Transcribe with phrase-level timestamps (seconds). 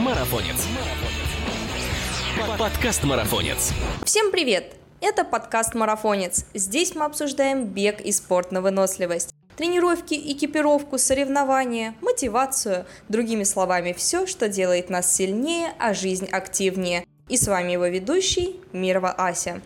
[0.00, 0.66] Марафонец.
[2.58, 3.74] Подкаст Марафонец.
[4.06, 4.72] Всем привет!
[5.02, 6.46] Это подкаст «Марафонец».
[6.54, 9.34] Здесь мы обсуждаем бег и спорт на выносливость.
[9.58, 12.86] Тренировки, экипировку, соревнования, мотивацию.
[13.10, 17.04] Другими словами, все, что делает нас сильнее, а жизнь активнее.
[17.28, 19.60] И с вами его ведущий Мирова Ася.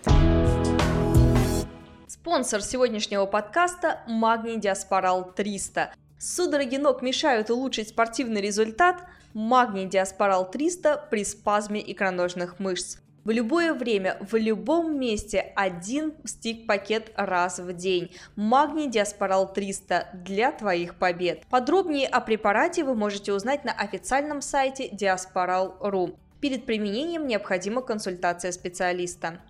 [2.09, 5.95] Спонсор сегодняшнего подкаста– Магний Диаспорал 300.
[6.19, 8.97] Судороги ног мешают улучшить спортивный результат?
[9.35, 12.99] Магний Диаспорал 300 при спазме икроножных мышц.
[13.25, 18.13] В любое время, в любом месте один стик-пакет раз в день.
[18.37, 21.45] Магний Диаспорал 300 для твоих побед.
[21.47, 26.15] Подробнее о препарате вы можете узнать на официальном сайте diasporal.ru.
[26.41, 29.41] Перед применением необходима консультация специалиста.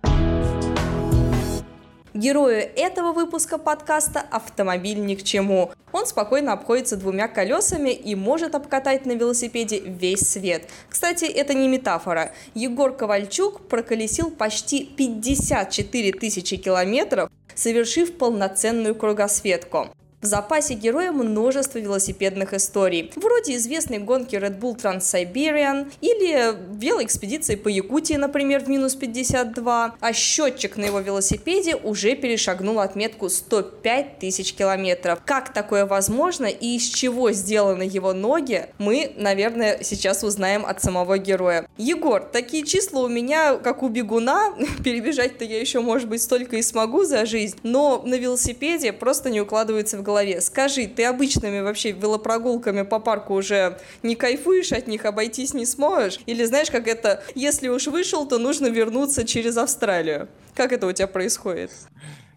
[2.15, 5.73] Герою этого выпуска подкаста автомобиль ни к чему.
[5.91, 10.69] Он спокойно обходится двумя колесами и может обкатать на велосипеде весь свет.
[10.87, 12.31] Кстати, это не метафора.
[12.53, 19.89] Егор Ковальчук проколесил почти 54 тысячи километров, совершив полноценную кругосветку.
[20.25, 27.67] В запасе героя множество велосипедных историй, вроде известной гонки Red Bull Trans-Siberian или велоэкспедиции по
[27.67, 34.55] Якутии, например, в минус 52, а счетчик на его велосипеде уже перешагнул отметку 105 тысяч
[34.55, 35.19] километров.
[35.23, 41.19] Как такое возможно и из чего сделаны его ноги, мы, наверное, сейчас узнаем от самого
[41.19, 41.67] героя.
[41.77, 46.63] Егор, такие числа у меня, как у бегуна, перебежать-то я еще, может быть, столько и
[46.63, 50.39] смогу за жизнь, но на велосипеде просто не укладывается в голове.
[50.39, 56.19] Скажи, ты обычными вообще велопрогулками по парку уже не кайфуешь от них, обойтись не сможешь?
[56.25, 60.29] Или знаешь, как это, если уж вышел, то нужно вернуться через Австралию?
[60.53, 61.71] Как это у тебя происходит?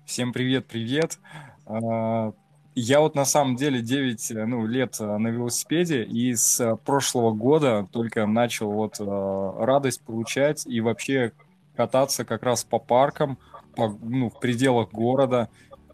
[0.04, 1.18] Всем привет-привет.
[1.66, 2.32] А,
[2.74, 8.26] я вот на самом деле 9 ну, лет на велосипеде, и с прошлого года только
[8.26, 11.30] начал вот радость получать и вообще
[11.76, 13.38] кататься как раз по паркам,
[13.76, 15.48] по, ну, в пределах города.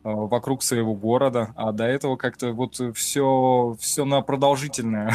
[0.05, 5.15] Э, вокруг своего города, а до этого как-то вот все, все на продолжительное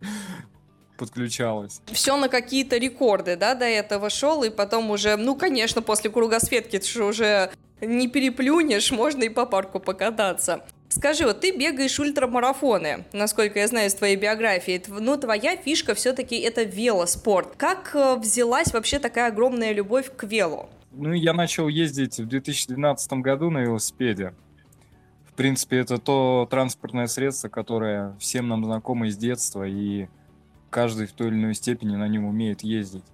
[0.96, 1.82] подключалось.
[1.92, 6.78] Все на какие-то рекорды, да, до этого шел, и потом уже, ну, конечно, после кругосветки
[6.78, 7.50] ты же уже
[7.82, 10.64] не переплюнешь, можно и по парку покататься.
[10.88, 14.82] Скажи, вот ты бегаешь ультрамарафоны, насколько я знаю из твоей биографии.
[14.88, 17.56] Ну, твоя фишка все-таки это велоспорт.
[17.58, 20.70] Как э, взялась вообще такая огромная любовь к велу?
[21.00, 24.34] Ну, я начал ездить в 2012 году на велосипеде.
[25.26, 30.08] В принципе, это то транспортное средство, которое всем нам знакомо из детства, и
[30.70, 33.04] каждый в той или иной степени на нем умеет ездить.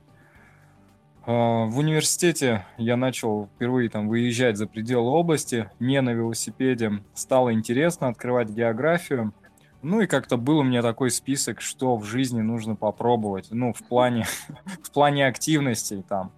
[1.27, 7.03] А, в университете я начал впервые там выезжать за пределы области, не на велосипеде.
[7.13, 9.35] Стало интересно открывать географию.
[9.83, 13.49] Ну и как-то был у меня такой список, что в жизни нужно попробовать.
[13.51, 14.25] Ну, в плане,
[14.83, 16.33] в плане активностей там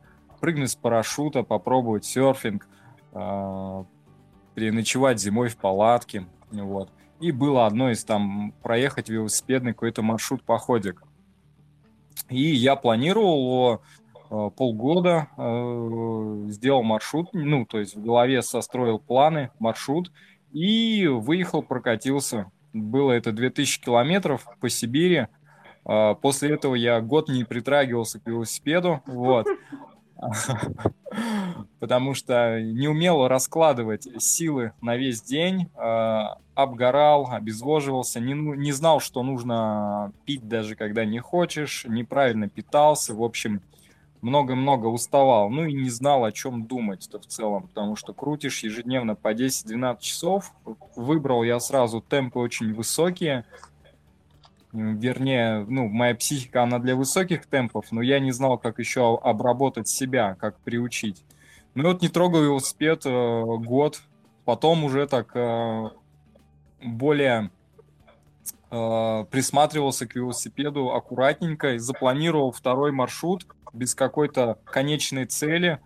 [0.47, 2.69] прыгнуть с парашюта, попробовать серфинг,
[3.13, 3.85] э,
[4.55, 6.89] переночевать зимой в палатке, вот.
[7.19, 11.03] И было одно из там проехать велосипедный какой-то маршрут-походик.
[12.29, 13.83] И я планировал
[14.31, 20.13] э, полгода, э, сделал маршрут, ну, то есть в голове состроил планы, маршрут,
[20.53, 22.53] и выехал, прокатился.
[22.73, 25.27] Было это 2000 километров по Сибири.
[25.83, 29.49] После этого я год не притрагивался к велосипеду, вот.
[31.81, 36.23] потому что не умел раскладывать силы на весь день, э,
[36.55, 43.15] обгорал, обезвоживался, не, ну, не знал, что нужно пить даже когда не хочешь, неправильно питался,
[43.15, 43.63] в общем,
[44.23, 49.15] много-много уставал, ну и не знал, о чем думать-то в целом, потому что крутишь ежедневно
[49.15, 50.53] по 10-12 часов,
[50.97, 53.45] выбрал я сразу темпы очень высокие,
[54.77, 59.89] вернее, ну, моя психика, она для высоких темпов, но я не знал, как еще обработать
[59.89, 61.25] себя, как приучить.
[61.75, 64.03] Ну вот не трогал велосипед э, год,
[64.45, 65.91] потом уже так э,
[66.83, 67.51] более
[68.71, 75.81] э, присматривался к велосипеду аккуратненько и запланировал второй маршрут без какой-то конечной цели.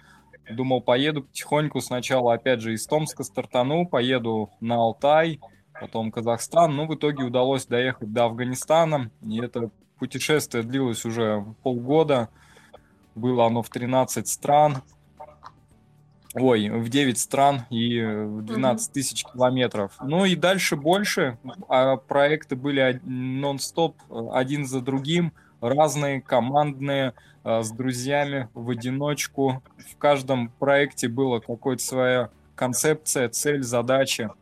[0.48, 5.40] Думал, поеду потихоньку сначала, опять же, из Томска стартану, поеду на Алтай,
[5.80, 6.76] потом Казахстан.
[6.76, 9.10] Но в итоге удалось доехать до Афганистана.
[9.22, 12.28] И это путешествие длилось уже полгода.
[13.14, 14.82] Было оно в 13 стран.
[16.34, 19.92] Ой, в 9 стран и в 12 тысяч километров.
[20.00, 21.38] Ну и дальше больше.
[21.68, 23.96] А проекты были нон-стоп,
[24.32, 25.32] один за другим.
[25.60, 29.62] Разные, командные, а, с друзьями, в одиночку.
[29.76, 34.32] В каждом проекте была какая-то своя концепция, цель, задача.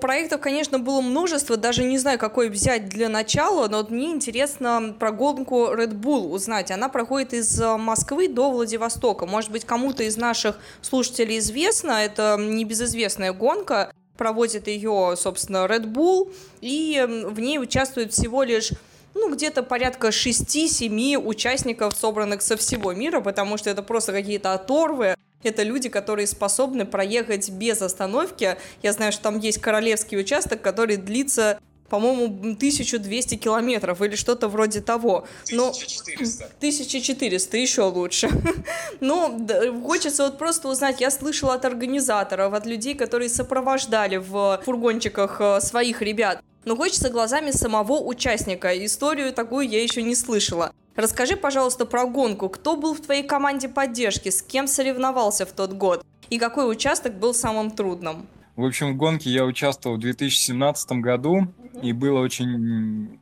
[0.00, 4.94] Проектов, конечно, было множество, даже не знаю, какой взять для начала, но вот мне интересно
[4.96, 6.70] про гонку Red Bull узнать.
[6.70, 9.26] Она проходит из э, Москвы до Владивостока.
[9.26, 16.32] Может быть, кому-то из наших слушателей известно, это небезызвестная гонка, проводит ее, собственно, Red Bull,
[16.60, 18.70] и в ней участвует всего лишь
[19.14, 25.16] ну, где-то порядка 6-7 участников, собранных со всего мира, потому что это просто какие-то оторвы.
[25.42, 28.56] Это люди, которые способны проехать без остановки.
[28.82, 31.58] Я знаю, что там есть королевский участок, который длится
[31.92, 35.26] по-моему, 1200 километров или что-то вроде того.
[35.50, 36.46] Но 1400.
[36.56, 38.30] 1400, еще лучше.
[39.00, 39.38] Но
[39.84, 45.60] хочется вот просто узнать, я слышала от организаторов, от людей, которые сопровождали в фургончиках э,
[45.60, 48.72] своих ребят, но хочется глазами самого участника.
[48.86, 50.72] Историю такую я еще не слышала.
[50.94, 52.48] Расскажи, пожалуйста, про гонку.
[52.48, 54.28] Кто был в твоей команде поддержки?
[54.28, 56.04] С кем соревновался в тот год?
[56.28, 58.26] И какой участок был самым трудным?
[58.56, 61.48] В общем, в гонке я участвовал в 2017 году,
[61.80, 63.18] и было очень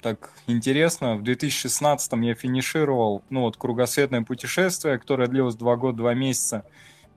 [0.00, 1.16] так интересно.
[1.16, 6.64] В 2016 я финишировал, ну вот, кругосветное путешествие, которое длилось два года, два месяца.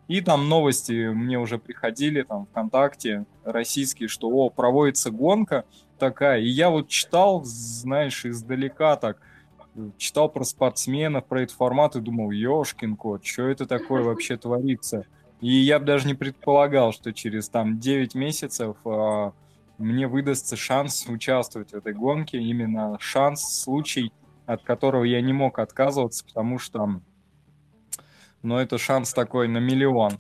[0.08, 5.66] И там новости мне уже приходили, там, ВКонтакте, российские, что, о, проводится гонка
[5.98, 6.42] такая.
[6.42, 9.18] И я вот читал, знаешь, издалека так,
[9.98, 15.06] читал про спортсменов, про этот формат и думал, ёшкин кот, что это такое вообще творится?
[15.42, 19.34] И я бы даже не предполагал, что через там 9 месяцев а,
[19.78, 24.12] мне выдастся шанс участвовать в этой гонке, именно шанс, случай,
[24.46, 27.02] от которого я не мог отказываться, потому что
[28.46, 30.20] но это шанс такой на миллион.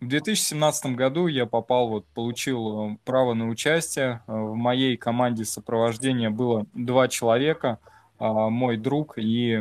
[0.00, 4.22] В 2017 году я попал, вот, получил э, право на участие.
[4.26, 7.78] Э, в моей команде сопровождения было два человека,
[8.18, 9.60] а, мой друг и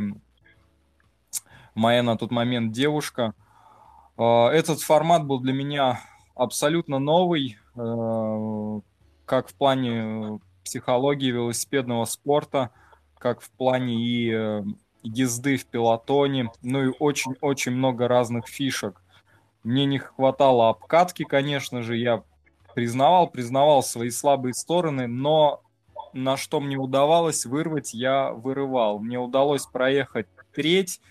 [1.75, 3.33] моя на тот момент девушка.
[4.15, 5.99] А, этот формат был для меня
[6.35, 8.79] абсолютно новый, э,
[9.25, 12.69] как в плане психологии велосипедного спорта,
[13.17, 14.63] как в плане и
[15.03, 19.01] езды в пилотоне, ну и очень-очень много разных фишек.
[19.63, 22.23] Мне не хватало обкатки, конечно же, я
[22.73, 25.61] признавал, признавал свои слабые стороны, но
[26.13, 28.99] на что мне удавалось вырвать, я вырывал.
[28.99, 31.01] Мне удалось проехать треть,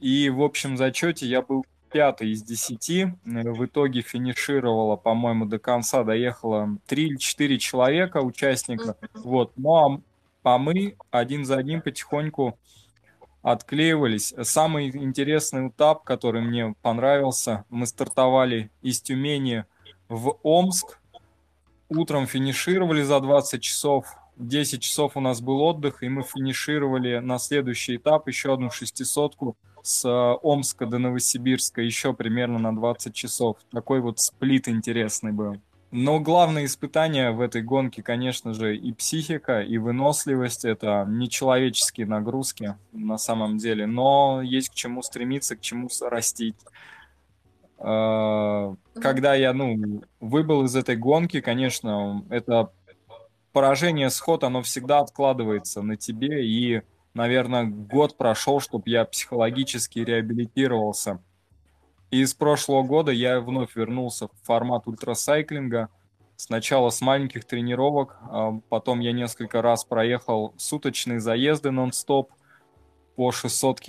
[0.00, 3.14] и в общем зачете я был пятый из десяти.
[3.24, 8.96] В итоге финишировала, по-моему, до конца доехало три или четыре человека, участника.
[9.14, 9.52] Вот.
[9.56, 10.00] Ну а,
[10.42, 12.58] а мы один за одним потихоньку
[13.42, 14.34] отклеивались.
[14.42, 19.64] Самый интересный этап, который мне понравился, мы стартовали из Тюмени
[20.08, 21.00] в Омск,
[21.88, 24.06] утром финишировали за 20 часов,
[24.36, 29.56] 10 часов у нас был отдых, и мы финишировали на следующий этап еще одну шестисотку
[29.82, 30.08] с
[30.42, 33.56] Омска до Новосибирска еще примерно на 20 часов.
[33.70, 35.56] Такой вот сплит интересный был.
[35.92, 40.64] Но главное испытание в этой гонке, конечно же, и психика, и выносливость.
[40.64, 46.56] Это нечеловеческие нагрузки на самом деле, но есть к чему стремиться, к чему растить.
[47.76, 52.72] А, когда я, ну, выбыл из этой гонки, конечно, это
[53.52, 56.80] поражение, сход, оно всегда откладывается на тебе, и,
[57.12, 61.20] наверное, год прошел, чтобы я психологически реабилитировался.
[62.12, 65.88] И с прошлого года я вновь вернулся в формат ультрасайклинга.
[66.36, 72.30] Сначала с маленьких тренировок, а потом я несколько раз проехал суточные заезды нон-стоп
[73.16, 73.80] по 600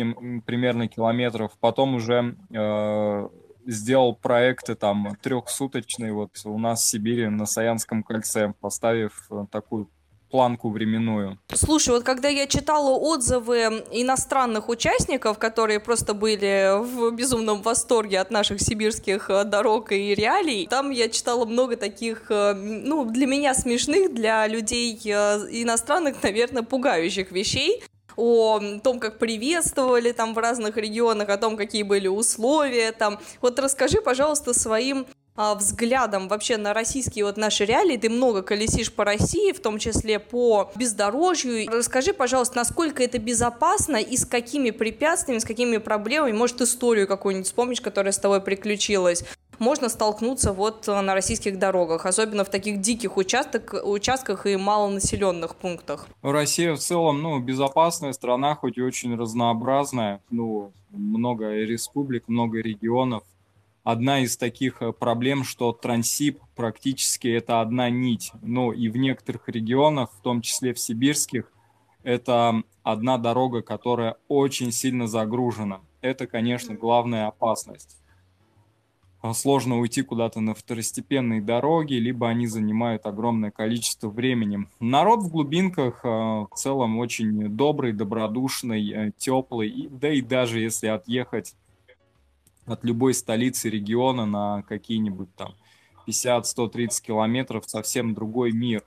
[0.46, 1.52] примерно километров.
[1.60, 3.30] Потом уже э,
[3.66, 9.90] сделал проекты там трехсуточные вот у нас в Сибири на Саянском кольце, поставив э, такую
[10.34, 11.38] планку временную.
[11.54, 18.32] Слушай, вот когда я читала отзывы иностранных участников, которые просто были в безумном восторге от
[18.32, 23.54] наших сибирских э, дорог и реалий, там я читала много таких, э, ну, для меня
[23.54, 25.10] смешных, для людей э,
[25.52, 27.84] иностранных, наверное, пугающих вещей
[28.16, 33.20] о том, как приветствовали там в разных регионах, о том, какие были условия там.
[33.40, 37.98] Вот расскажи, пожалуйста, своим взглядом вообще на российские вот наши реалии.
[37.98, 41.70] Ты много колесишь по России, в том числе по бездорожью.
[41.72, 47.48] Расскажи, пожалуйста, насколько это безопасно и с какими препятствиями, с какими проблемами, может, историю какую-нибудь
[47.48, 49.24] вспомнишь, которая с тобой приключилась,
[49.60, 56.08] можно столкнуться вот на российских дорогах, особенно в таких диких участок, участках и малонаселенных пунктах.
[56.22, 63.24] Россия в целом, ну, безопасная страна, хоть и очень разнообразная, ну, много республик, много регионов,
[63.84, 68.32] одна из таких э, проблем, что трансип практически это одна нить.
[68.42, 71.52] Ну и в некоторых регионах, в том числе в сибирских,
[72.04, 75.82] это одна дорога, которая очень сильно загружена.
[76.02, 77.98] Это, конечно, главная опасность.
[79.34, 84.68] сложно уйти куда-то на второстепенные дороги, либо они занимают огромное количество времени.
[84.82, 90.88] Народ в глубинках а, в целом очень добрый, добродушный, э, теплый, да и даже если
[90.88, 91.56] отъехать
[92.66, 95.54] от любой столицы региона на какие-нибудь там
[96.08, 98.84] 50-130 километров, совсем другой мир.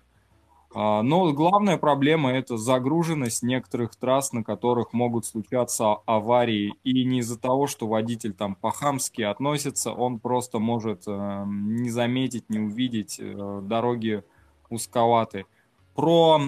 [0.74, 6.74] А, но главная проблема– это загруженность некоторых трасс, на которых могут случаться аварии.
[6.84, 12.50] И не из-за того, что водитель там по-хамски относится, он просто может э, не заметить,
[12.50, 14.22] не увидеть, э, дороги
[14.68, 15.46] узковаты.
[15.94, 16.38] Про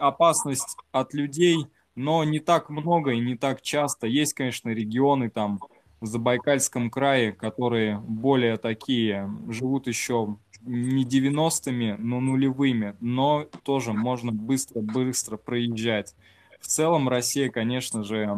[0.00, 4.08] опасность от людей, но не так много и не так часто.
[4.08, 5.60] Есть, конечно, регионы там
[6.02, 14.32] в Забайкальском крае, которые более такие, живут еще не 90-ми, но нулевыми, но тоже можно
[14.32, 16.16] быстро-быстро проезжать.
[16.60, 18.28] В целом Россия, конечно же,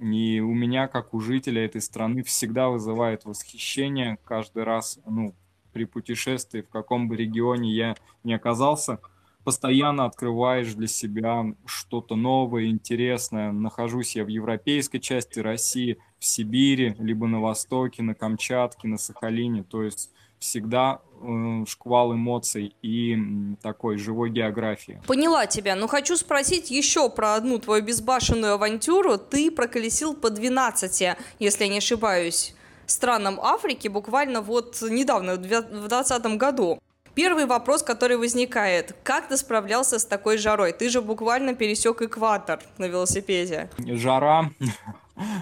[0.00, 5.32] и у меня, как у жителя этой страны, всегда вызывает восхищение каждый раз, ну,
[5.72, 7.94] при путешествии, в каком бы регионе я
[8.24, 8.98] не оказался,
[9.46, 13.52] постоянно открываешь для себя что-то новое, интересное.
[13.52, 19.62] Нахожусь я в европейской части России, в Сибири, либо на Востоке, на Камчатке, на Сахалине.
[19.62, 20.10] То есть
[20.40, 23.16] всегда э, шквал эмоций и
[23.62, 25.00] такой живой географии.
[25.06, 29.16] Поняла тебя, но хочу спросить еще про одну твою безбашенную авантюру.
[29.16, 36.36] Ты проколесил по 12, если я не ошибаюсь, странам Африки буквально вот недавно, в 2020
[36.36, 36.80] году.
[37.16, 40.72] Первый вопрос, который возникает, как ты справлялся с такой жарой?
[40.72, 43.68] Ты же буквально пересек экватор на велосипеде.
[43.78, 44.50] Жара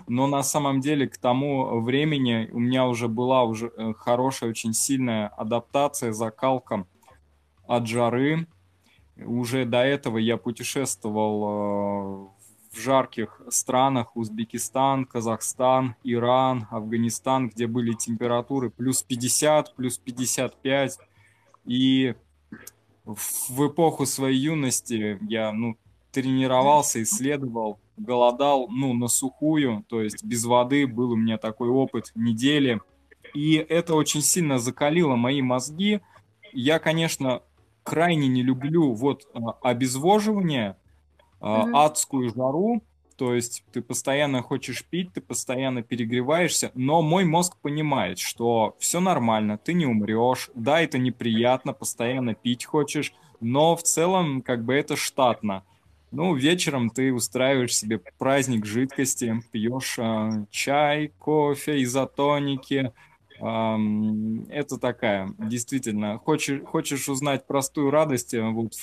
[0.07, 4.73] но на самом деле к тому времени у меня уже была уже э, хорошая, очень
[4.73, 6.87] сильная адаптация, закалка
[7.66, 8.47] от жары.
[9.16, 17.93] Уже до этого я путешествовал э, в жарких странах Узбекистан, Казахстан, Иран, Афганистан, где были
[17.95, 20.99] температуры плюс 50, плюс 55.
[21.64, 22.14] И
[23.04, 25.76] в эпоху своей юности я ну,
[26.11, 32.11] тренировался, исследовал голодал, ну, на сухую, то есть без воды, был у меня такой опыт
[32.14, 32.80] недели.
[33.35, 36.00] И это очень сильно закалило мои мозги.
[36.52, 37.42] Я, конечно,
[37.83, 40.76] крайне не люблю вот а, обезвоживание,
[41.40, 41.71] mm-hmm.
[41.75, 42.83] адскую жару,
[43.16, 49.00] то есть ты постоянно хочешь пить, ты постоянно перегреваешься, но мой мозг понимает, что все
[49.00, 54.75] нормально, ты не умрешь, да, это неприятно, постоянно пить хочешь, но в целом как бы
[54.75, 55.64] это штатно.
[56.11, 62.92] Ну, вечером ты устраиваешь себе праздник жидкости, пьешь э, чай, кофе, изотоники.
[63.40, 63.76] Э,
[64.49, 68.75] это такая, действительно, хочешь, хочешь узнать простую радость, вот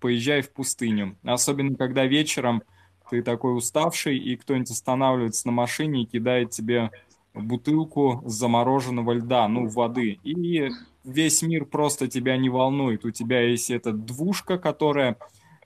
[0.00, 1.16] поезжай в пустыню.
[1.24, 2.62] Особенно, когда вечером
[3.10, 6.90] ты такой уставший, и кто-нибудь останавливается на машине и кидает тебе
[7.34, 10.18] бутылку замороженного льда, ну, воды.
[10.22, 10.70] И
[11.04, 13.04] весь мир просто тебя не волнует.
[13.04, 15.16] У тебя есть эта двушка, которая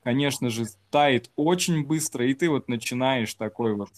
[0.03, 3.91] конечно же, тает очень быстро, и ты вот начинаешь такой вот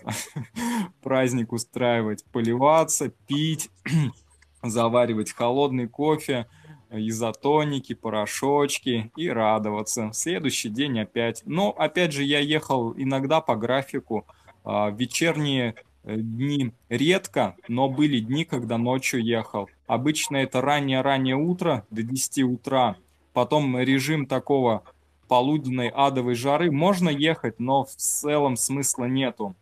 [1.02, 3.70] праздник устраивать, поливаться, пить,
[4.62, 6.46] заваривать холодный кофе,
[6.92, 10.11] изотоники, порошочки и радоваться.
[10.12, 11.42] Следующий день опять.
[11.46, 14.26] Но, опять же, я ехал иногда по графику.
[14.64, 19.68] А, вечерние э, дни редко, но были дни, когда ночью ехал.
[19.87, 22.96] Обычно это раннее-раннее утро, до 10 утра.
[23.32, 24.82] Потом режим такого
[25.28, 29.56] полуденной адовой жары можно ехать, но в целом смысла нету.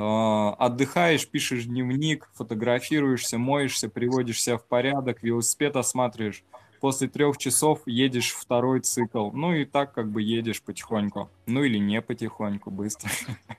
[0.00, 6.44] А, отдыхаешь, пишешь дневник, фотографируешься, моешься, приводишь себя в порядок, велосипед осматриваешь.
[6.80, 9.32] После трех часов едешь второй цикл.
[9.32, 11.28] Ну и так как бы едешь потихоньку.
[11.48, 13.10] Ну или не потихоньку, быстро.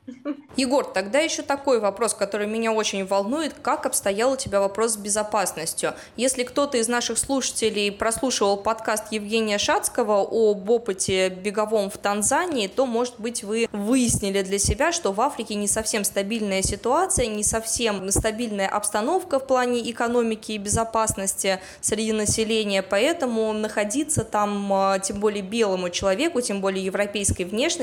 [0.55, 3.53] Егор, тогда еще такой вопрос, который меня очень волнует.
[3.61, 5.93] Как обстоял у тебя вопрос с безопасностью?
[6.15, 12.85] Если кто-то из наших слушателей прослушивал подкаст Евгения Шацкого об опыте беговом в Танзании, то,
[12.85, 18.11] может быть, вы выяснили для себя, что в Африке не совсем стабильная ситуация, не совсем
[18.11, 25.41] стабильная обстановка в плане экономики и безопасности среди населения, поэтому находиться там, а, тем более
[25.41, 27.78] белому человеку, тем более европейской внешности,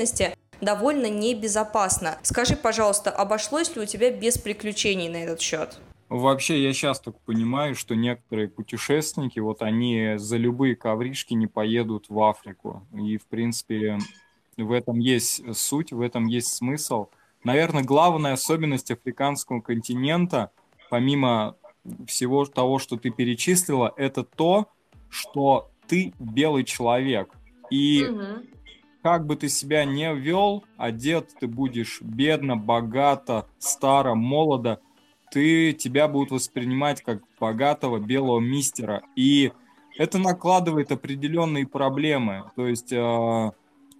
[0.61, 2.17] довольно небезопасно.
[2.23, 5.79] Скажи, пожалуйста, обошлось ли у тебя без приключений на этот счет?
[6.09, 12.05] Вообще, я сейчас только понимаю, что некоторые путешественники, вот они за любые ковришки не поедут
[12.07, 12.87] в Африку.
[12.93, 13.97] И, в принципе,
[14.55, 17.07] в этом есть суть, в этом есть смысл.
[17.43, 20.51] Наверное, главная особенность африканского континента,
[20.89, 21.57] помимо
[22.07, 24.67] всего того, что ты перечислила, это то,
[25.09, 27.29] что ты белый человек.
[27.69, 28.47] И угу
[29.07, 34.81] как бы ты себя не вел, одет ты будешь бедно, богато, старо, молодо,
[35.31, 39.03] ты, тебя будут воспринимать как богатого белого мистера.
[39.15, 39.53] И
[39.97, 42.51] это накладывает определенные проблемы.
[42.57, 43.51] То есть э,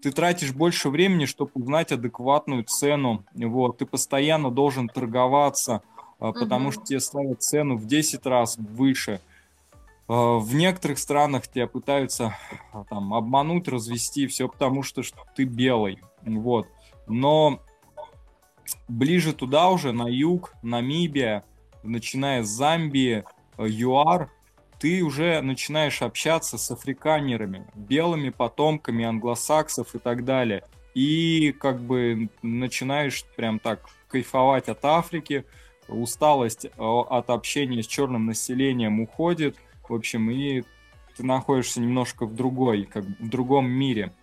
[0.01, 3.23] ты тратишь больше времени, чтобы узнать адекватную цену.
[3.33, 5.83] Вот, ты постоянно должен торговаться,
[6.19, 9.21] э, потому что тебе ставят цену в 10 раз выше.
[10.09, 12.35] Э, в некоторых странах тебя пытаются
[12.73, 15.99] э, там, обмануть, развести, все потому что, что ты белый.
[16.21, 16.67] Вот.
[17.07, 17.61] Но
[18.87, 21.43] ближе туда уже, на юг, Намибия,
[21.83, 23.23] начиная с Замбии,
[23.57, 24.31] э, ЮАР,
[24.79, 30.63] ты уже начинаешь общаться с африканерами, белыми потомками англосаксов и так далее.
[30.93, 35.45] И как бы начинаешь прям так кайфовать от Африки,
[35.87, 39.57] усталость э, от общения с черным населением уходит,
[39.89, 40.63] в общем, и
[41.15, 44.13] ты находишься немножко в другой, как в другом мире.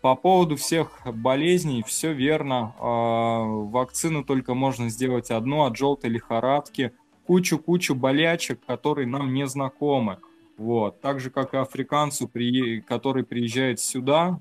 [0.00, 2.74] По поводу всех болезней, все верно.
[2.80, 6.92] А, вакцину только можно сделать одну от желтой лихорадки.
[7.26, 10.18] Кучу-кучу болячек, которые нам не знакомы.
[10.58, 11.00] Вот.
[11.00, 12.28] Так же, как и африканцу,
[12.86, 14.40] который приезжает сюда,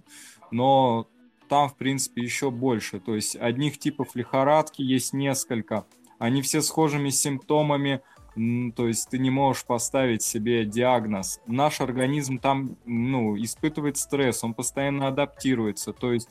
[0.49, 1.07] но
[1.47, 2.99] там, в принципе, еще больше.
[2.99, 5.85] То есть одних типов лихорадки есть несколько.
[6.17, 8.01] Они все схожими симптомами,
[8.33, 11.41] то есть ты не можешь поставить себе диагноз.
[11.47, 16.29] Наш организм там ну, испытывает стресс, он постоянно адаптируется, то есть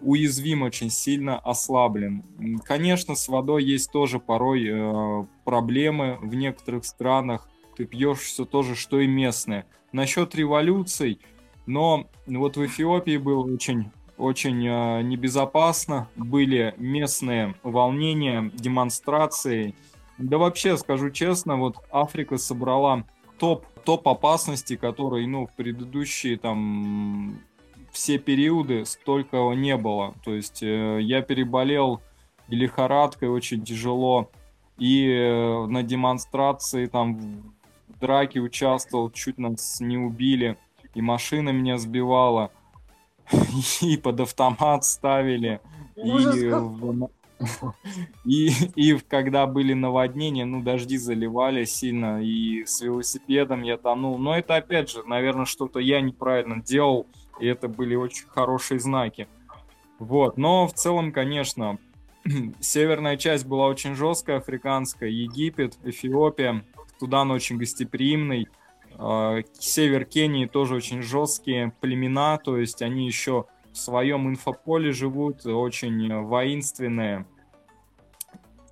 [0.00, 2.22] уязвим очень сильно, ослаблен.
[2.64, 7.48] Конечно, с водой есть тоже порой э, проблемы в некоторых странах.
[7.76, 9.66] Ты пьешь все то же, что и местное.
[9.92, 11.20] Насчет революций,
[11.66, 16.08] но вот в Эфиопии было очень очень э, небезопасно.
[16.16, 19.74] Были местные волнения, демонстрации.
[20.18, 23.04] Да вообще, скажу честно, вот Африка собрала
[23.38, 27.38] топ, топ опасности, которые, ну, в предыдущие там
[27.92, 30.14] все периоды столько не было.
[30.24, 32.00] То есть э, я переболел
[32.48, 34.30] лихорадкой очень тяжело,
[34.78, 37.18] и э, на демонстрации там
[37.88, 40.56] в драке участвовал, чуть нас не убили,
[40.94, 42.50] и машина меня сбивала,
[43.82, 45.60] и под автомат ставили,
[45.96, 46.10] и
[48.24, 54.18] и, и когда были наводнения, ну, дожди заливали сильно, и с велосипедом я тонул.
[54.18, 57.06] Но это, опять же, наверное, что-то я неправильно делал,
[57.40, 59.28] и это были очень хорошие знаки.
[59.98, 61.78] Вот, но в целом, конечно,
[62.60, 66.64] северная часть была очень жесткая, африканская, Египет, Эфиопия,
[66.98, 68.48] Судан очень гостеприимный,
[68.96, 73.46] а, север Кении тоже очень жесткие племена, то есть они еще
[73.78, 77.26] в своем инфополе живут, очень воинственные.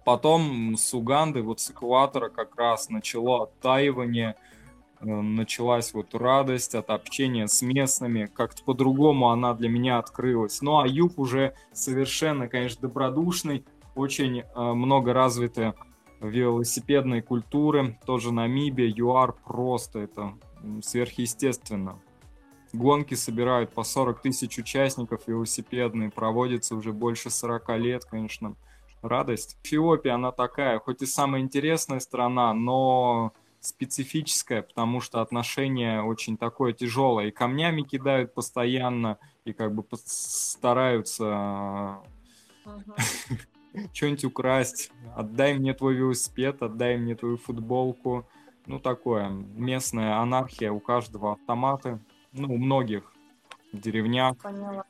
[0.04, 4.34] Потом с Уганды, вот с экватора как раз начало оттаивание,
[5.00, 10.60] э, началась вот радость от общения с местными, как-то по-другому она для меня открылась.
[10.60, 13.64] Ну а юг уже совершенно, конечно, добродушный,
[13.94, 15.72] очень э, много развитой
[16.20, 20.34] велосипедной культуры, тоже Намибия, ЮАР, просто это
[20.82, 22.00] сверхъестественно.
[22.76, 28.54] Гонки собирают по 40 тысяч участников велосипедные, проводятся уже больше 40 лет, конечно,
[29.02, 29.56] радость.
[29.64, 36.72] Эфиопия, она такая, хоть и самая интересная страна, но специфическая, потому что отношение очень такое
[36.72, 37.28] тяжелое.
[37.28, 41.98] И камнями кидают постоянно, и как бы стараются
[43.92, 44.90] что-нибудь украсть.
[45.16, 48.26] Отдай мне твой велосипед, отдай мне твою футболку.
[48.66, 52.00] Ну, такое, местная анархия, у каждого автоматы
[52.36, 53.12] ну, у многих
[53.72, 54.36] деревнях.
[54.38, 54.84] Поняла.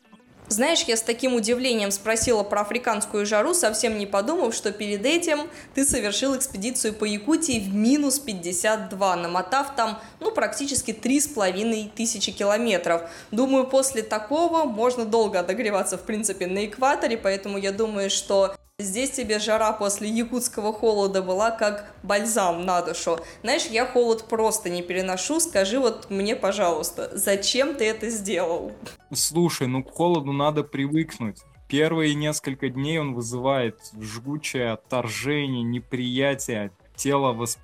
[0.49, 5.41] Знаешь, я с таким удивлением спросила про африканскую жару, совсем не подумав, что перед этим
[5.75, 11.91] ты совершил экспедицию по Якутии в минус 52, намотав там, ну, практически три с половиной
[11.93, 13.11] тысячи километров.
[13.33, 19.13] Думаю, после такого можно долго отогреваться, в принципе, на экваторе, поэтому я думаю, что Здесь
[19.13, 23.19] тебе жара после якутского холода была как бальзам на душу.
[23.43, 25.41] Знаешь, я холод просто не переношу.
[25.41, 28.73] Скажи вот мне, пожалуйста, зачем ты это сделал?
[29.15, 31.39] Слушай, ну к холоду надо привыкнуть.
[31.69, 36.71] Первые несколько дней он вызывает жгучее отторжение, неприятие.
[36.97, 37.59] Тело восп...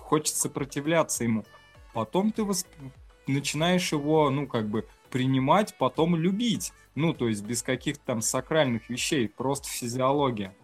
[0.00, 1.44] хочет сопротивляться ему.
[1.92, 2.66] Потом ты восп...
[3.26, 6.72] начинаешь его, ну, как бы принимать, потом любить.
[6.96, 10.54] Ну, то есть без каких-то там сакральных вещей, просто физиология.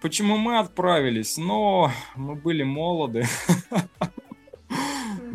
[0.00, 1.36] Почему мы отправились?
[1.36, 3.24] Но мы были молоды.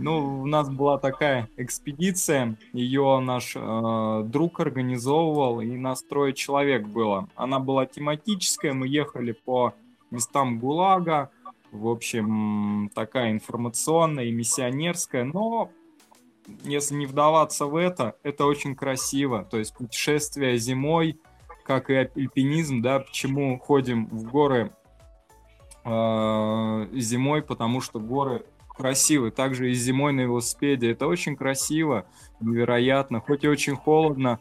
[0.03, 6.87] Ну, у нас была такая экспедиция, ее наш э, друг организовывал, и нас трое человек
[6.87, 7.29] было.
[7.35, 9.75] Она была тематическая, мы ехали по
[10.09, 11.29] местам ГУЛАГа,
[11.71, 15.69] в общем, такая информационная и миссионерская, но
[16.63, 19.45] если не вдаваться в это, это очень красиво.
[19.49, 21.19] То есть путешествие зимой,
[21.65, 24.73] как и альпинизм, да, почему ходим в горы
[25.85, 29.31] э, зимой, потому что горы красивые.
[29.31, 30.91] Также и зимой на велосипеде.
[30.91, 32.05] Это очень красиво,
[32.39, 33.19] невероятно.
[33.19, 34.39] Хоть и очень холодно,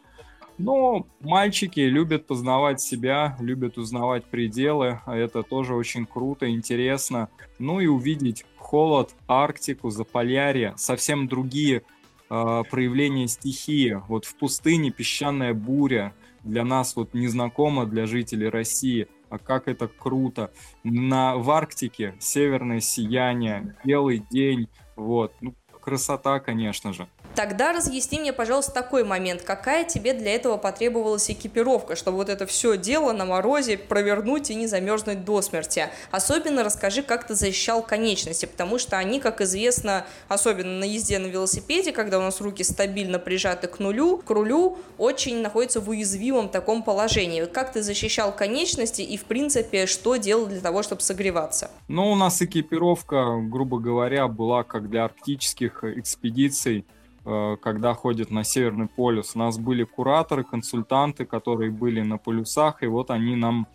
[0.61, 5.01] но мальчики любят познавать себя, любят узнавать пределы.
[5.07, 7.29] А это тоже очень круто, интересно.
[7.59, 11.83] Ну и увидеть холод, Арктику, Заполярье, совсем другие
[12.29, 14.01] э, проявления стихии.
[14.09, 19.89] Вот в пустыне песчаная буря для нас вот незнакома для жителей России– а как это
[19.89, 20.51] круто.
[20.83, 27.09] На, в Арктике северное сияние, белый день, вот, ну, красота, конечно же.
[27.35, 29.43] Тогда разъясни мне, пожалуйста, такой момент.
[29.43, 34.55] Какая тебе для этого потребовалась экипировка, чтобы вот это все дело на морозе провернуть и
[34.55, 35.89] не замерзнуть до смерти?
[36.11, 41.27] Особенно расскажи, как ты защищал конечности, потому что они, как известно, особенно на езде на
[41.27, 46.49] велосипеде, когда у нас руки стабильно прижаты к нулю, к рулю, очень находятся в уязвимом
[46.49, 47.45] таком положении.
[47.45, 51.71] Как ты защищал конечности и, в принципе, что делал для того, чтобы согреваться?
[51.87, 56.85] Ну, у нас экипировка, грубо говоря, была как для арктических экспедиций–
[57.23, 59.37] когда ходят на Северный полюс.
[59.37, 63.67] У нас были кураторы, консультанты, которые были на полюсах, и вот они нам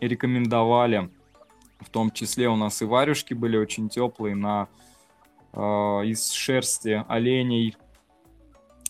[0.00, 1.10] рекомендовали.
[1.80, 4.68] В том числе у нас и варежки были очень теплые на,
[5.52, 7.76] э, из шерсти оленей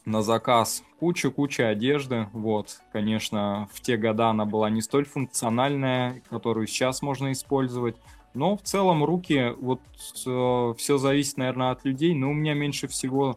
[0.05, 0.85] на заказ.
[1.01, 2.29] Куча-куча одежды.
[2.33, 7.97] Вот, конечно, в те года она была не столь функциональная, которую сейчас можно использовать.
[8.35, 9.81] Но в целом руки, вот
[10.27, 12.15] э, все зависит, наверное, от людей.
[12.15, 13.37] Но у меня меньше всего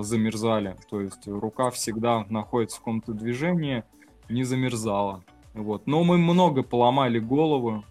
[0.00, 0.76] замерзали.
[0.90, 3.84] То есть рука всегда находится в каком-то движении,
[4.28, 5.22] не замерзала.
[5.54, 5.86] Вот.
[5.86, 7.84] Но мы много поломали голову,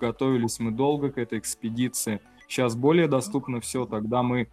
[0.00, 2.20] готовились мы долго к этой экспедиции.
[2.48, 4.48] Сейчас более доступно все, тогда мы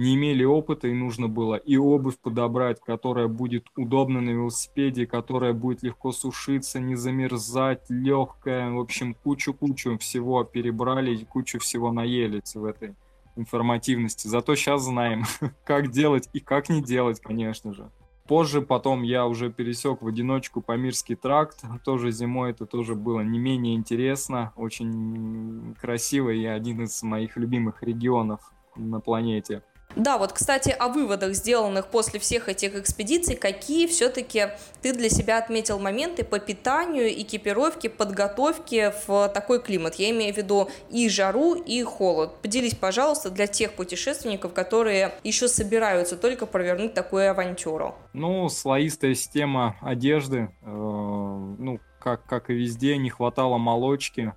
[0.00, 5.52] не имели опыта, и нужно было и обувь подобрать, которая будет удобна на велосипеде, которая
[5.52, 8.70] будет легко сушиться, не замерзать, легкая.
[8.70, 12.94] В общем, кучу-кучу всего перебрали, кучу всего наелись в этой
[13.36, 14.28] информативности.
[14.28, 15.24] Зато сейчас знаем,
[15.64, 17.90] как делать и как не делать, конечно же.
[18.26, 21.64] Позже потом я уже пересек в одиночку Памирский тракт.
[21.84, 24.52] Тоже зимой это тоже было не менее интересно.
[24.54, 29.64] Очень красиво и один из моих любимых регионов на планете.
[29.96, 34.48] Да, вот, кстати, о выводах, сделанных после всех этих экспедиций, какие все-таки
[34.82, 39.96] ты для себя отметил моменты по питанию, экипировке, подготовке в такой климат?
[39.96, 42.40] Я имею в виду и жару, и холод.
[42.40, 47.96] Поделись, пожалуйста, для тех путешественников, которые еще собираются только провернуть такую авантюру.
[48.12, 54.32] Ну, слоистая система одежды, э, ну, как, как и везде, не хватало молочки,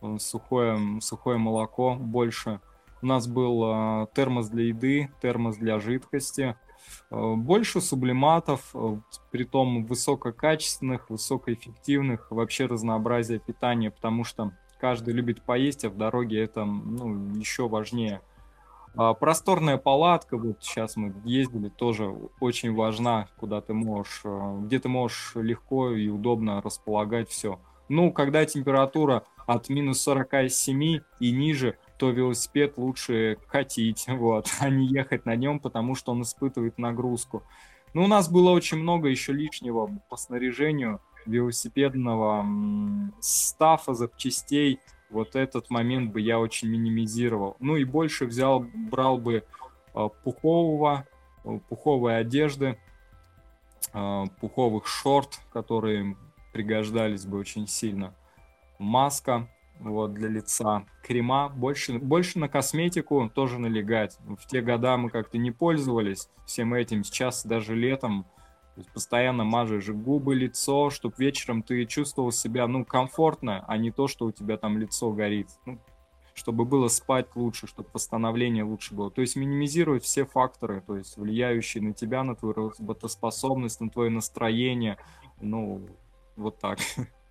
[0.00, 2.60] э, сухое, сухое молоко больше–
[3.02, 6.56] у нас был э, термос для еды, термос для жидкости,
[7.10, 8.96] э, больше сублиматов, э,
[9.30, 16.42] при том высококачественных, высокоэффективных, вообще разнообразие питания, потому что каждый любит поесть, а в дороге
[16.42, 18.22] это ну, еще важнее.
[18.94, 24.22] А просторная палатка, вот сейчас мы ездили, тоже очень важна, куда ты можешь,
[24.60, 27.58] где ты можешь легко и удобно располагать все.
[27.88, 34.86] Ну, когда температура от минус 47 и ниже, то велосипед лучше катить, вот, а не
[34.86, 37.42] ехать на нем, потому что он испытывает нагрузку.
[37.94, 42.46] Но у нас было очень много еще лишнего по снаряжению велосипедного
[43.20, 44.80] стафа, запчастей.
[45.10, 47.56] Вот этот момент бы я очень минимизировал.
[47.60, 49.44] Ну и больше взял, брал бы
[49.94, 51.06] э, пухового,
[51.44, 52.78] э, пуховой одежды,
[53.92, 56.16] э, пуховых шорт, которые
[56.52, 58.14] пригождались бы очень сильно.
[58.78, 59.48] Маска,
[59.82, 60.84] вот, для лица.
[61.02, 64.18] Крема, больше, больше на косметику тоже налегать.
[64.24, 67.04] В те года мы как-то не пользовались всем этим.
[67.04, 68.26] Сейчас даже летом
[68.94, 74.26] постоянно мажешь губы, лицо, чтобы вечером ты чувствовал себя, ну, комфортно, а не то, что
[74.26, 75.48] у тебя там лицо горит.
[75.66, 75.78] Ну,
[76.34, 79.10] чтобы было спать лучше, чтобы восстановление лучше было.
[79.10, 84.10] То есть минимизировать все факторы, то есть влияющие на тебя, на твою работоспособность, на твое
[84.10, 84.96] настроение.
[85.40, 85.86] Ну,
[86.36, 86.78] вот так.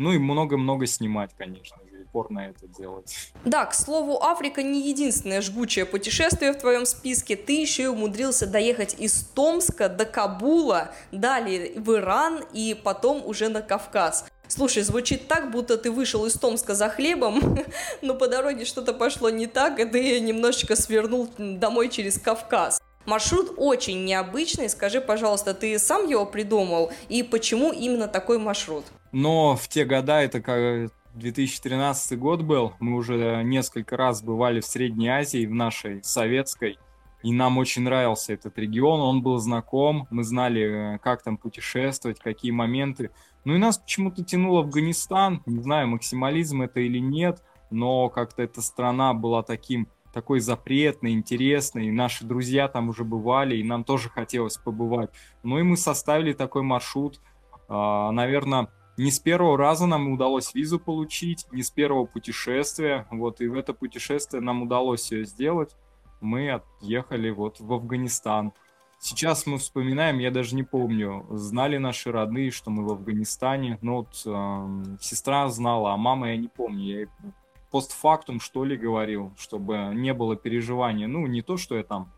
[0.00, 3.14] Ну и много-много снимать, конечно же, упор на это делать.
[3.44, 7.36] Да, к слову, Африка не единственное жгучее путешествие в твоем списке.
[7.36, 13.50] Ты еще и умудрился доехать из Томска до Кабула, далее в Иран и потом уже
[13.50, 14.24] на Кавказ.
[14.48, 17.58] Слушай, звучит так, будто ты вышел из Томска за хлебом,
[18.00, 22.80] но по дороге что-то пошло не так, и ты немножечко свернул домой через Кавказ.
[23.04, 24.70] Маршрут очень необычный.
[24.70, 26.90] Скажи, пожалуйста, ты сам его придумал?
[27.10, 28.86] И почему именно такой маршрут?
[29.12, 34.66] Но в те года, это как 2013 год был, мы уже несколько раз бывали в
[34.66, 36.78] Средней Азии, в нашей советской,
[37.22, 42.18] и нам очень нравился этот регион, он был знаком, мы знали, э, как там путешествовать,
[42.18, 43.10] какие моменты.
[43.44, 48.62] Ну и нас почему-то тянуло Афганистан, не знаю, максимализм это или нет, но как-то эта
[48.62, 51.88] страна была таким такой запретный, интересный.
[51.88, 55.10] И наши друзья там уже бывали, и нам тоже хотелось побывать.
[55.42, 57.20] Ну и мы составили такой маршрут.
[57.68, 63.06] А, Наверное, не с первого раза нам удалось визу получить, не с первого путешествия.
[63.10, 65.76] Вот, и в это путешествие нам удалось ее сделать.
[66.20, 68.52] Мы отъехали вот в Афганистан.
[68.98, 73.78] Сейчас мы вспоминаем, я даже не помню, знали наши родные, что мы в Афганистане.
[73.80, 76.84] Ну вот э, сестра знала, а мама я не помню.
[76.84, 77.32] Я
[77.70, 81.06] постфактум, что ли, говорил, чтобы не было переживания.
[81.06, 82.12] Ну, не то, что я там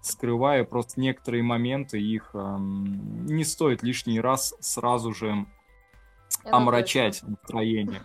[0.00, 5.46] скрываю, просто некоторые моменты, их эм, не стоит лишний раз сразу же
[6.50, 8.02] омрачать настроение.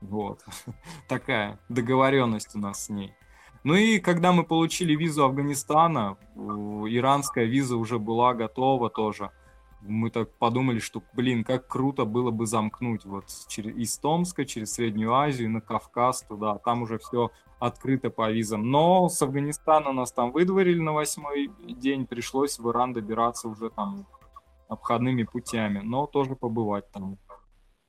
[0.00, 0.44] Вот.
[1.08, 3.14] Такая договоренность у нас с ней.
[3.64, 9.30] Ну и когда мы получили визу Афганистана, иранская виза уже была готова тоже
[9.88, 14.72] мы так подумали, что, блин, как круто было бы замкнуть вот через, из Томска через
[14.72, 18.70] Среднюю Азию на Кавказ туда, там уже все открыто по визам.
[18.70, 24.06] Но с Афганистана нас там выдворили на восьмой день, пришлось в Иран добираться уже там
[24.68, 27.18] обходными путями, но тоже побывать там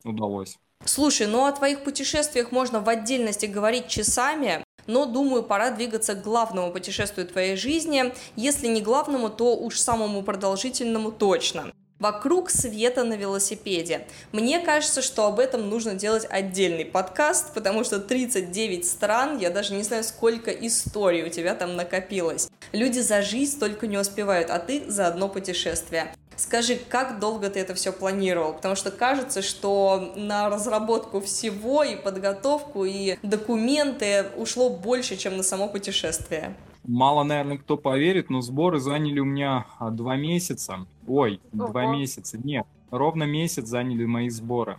[0.07, 0.57] удалось.
[0.85, 6.23] Слушай, ну о твоих путешествиях можно в отдельности говорить часами, но думаю, пора двигаться к
[6.23, 8.13] главному путешествию твоей жизни.
[8.35, 11.71] Если не главному, то уж самому продолжительному точно.
[11.99, 14.07] Вокруг света на велосипеде.
[14.31, 19.73] Мне кажется, что об этом нужно делать отдельный подкаст, потому что 39 стран, я даже
[19.73, 22.49] не знаю, сколько историй у тебя там накопилось.
[22.71, 26.13] Люди за жизнь только не успевают, а ты за одно путешествие.
[26.37, 28.53] Скажи, как долго ты это все планировал?
[28.53, 35.43] Потому что кажется, что на разработку всего и подготовку, и документы ушло больше, чем на
[35.43, 36.55] само путешествие.
[36.83, 40.85] Мало, наверное, кто поверит, но сборы заняли у меня а, два месяца.
[41.07, 41.67] Ой, Ого.
[41.69, 42.37] два месяца.
[42.37, 44.77] Нет, ровно месяц заняли мои сборы.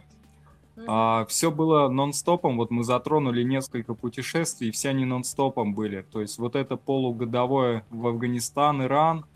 [0.77, 0.85] Mm-hmm.
[0.87, 2.57] А, все было нон-стопом.
[2.57, 6.03] Вот мы затронули несколько путешествий, и все они нон-стопом были.
[6.03, 9.27] То есть вот это полугодовое в Афганистан, Иран.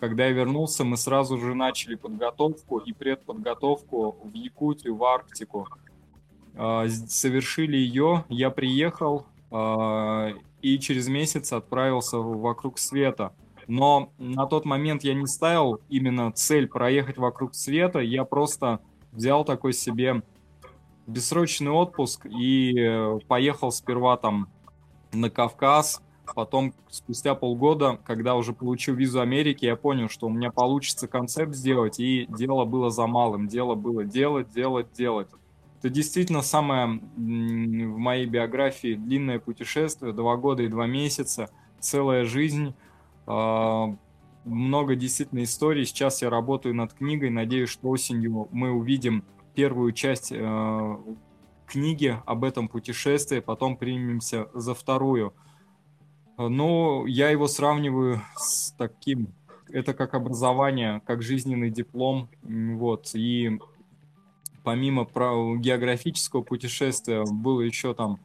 [0.00, 5.68] Когда я вернулся, мы сразу же начали подготовку и предподготовку в Якутию, в Арктику.
[6.56, 8.24] А, совершили ее.
[8.30, 10.32] Я приехал, а,
[10.62, 13.34] и через месяц отправился вокруг света.
[13.66, 18.80] Но на тот момент я не ставил именно цель проехать вокруг света, я просто
[19.12, 20.22] взял такой себе
[21.06, 24.48] бессрочный отпуск и э, поехал сперва там
[25.12, 26.02] на Кавказ,
[26.34, 31.54] потом спустя полгода, когда уже получил визу Америки, я понял, что у меня получится концепт
[31.54, 35.28] сделать, и дело было за малым, дело было делать, делать, делать.
[35.78, 42.74] Это действительно самое в моей биографии длинное путешествие, два года и два месяца, целая жизнь,
[43.26, 43.94] а,
[44.44, 45.84] много действительно историй.
[45.84, 50.96] Сейчас я работаю над книгой, надеюсь, что осенью мы увидим первую часть э,
[51.66, 55.34] книги об этом путешествии, потом примемся за вторую.
[56.48, 59.28] Но я его сравниваю с таким,
[59.68, 63.58] это как образование, как жизненный диплом, вот, и
[64.62, 68.18] помимо географического путешествия был еще там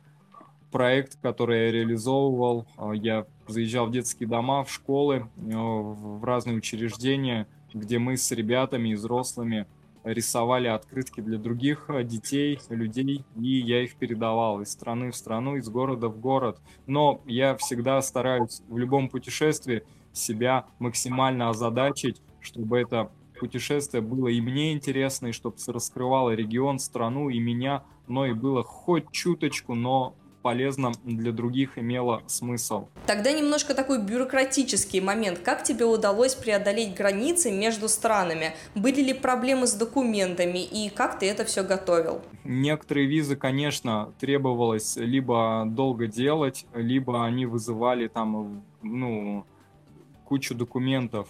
[0.71, 2.67] проект, который я реализовывал.
[2.77, 8.29] А, я заезжал в детские дома, в школы, э, в разные учреждения, где мы с
[8.31, 9.67] ребятами и взрослыми
[10.05, 15.57] рисовали открытки для других э, детей, людей, и я их передавал из страны в страну,
[15.57, 16.59] из города в город.
[16.85, 24.39] Но я всегда стараюсь в любом путешествии себя максимально озадачить, чтобы это путешествие было и
[24.39, 30.15] мне интересно, и чтобы раскрывало регион, страну и меня, но и было хоть чуточку, но
[30.45, 32.87] полезно для других имело смысл.
[33.07, 35.39] Тогда немножко такой бюрократический момент.
[35.39, 38.53] Как тебе удалось преодолеть границы между странами?
[38.75, 42.21] Были ли проблемы с документами и как ты это все готовил?
[42.43, 49.47] Некоторые визы, конечно, требовалось либо долго делать, либо они вызывали там, ну,
[50.25, 51.27] кучу документов.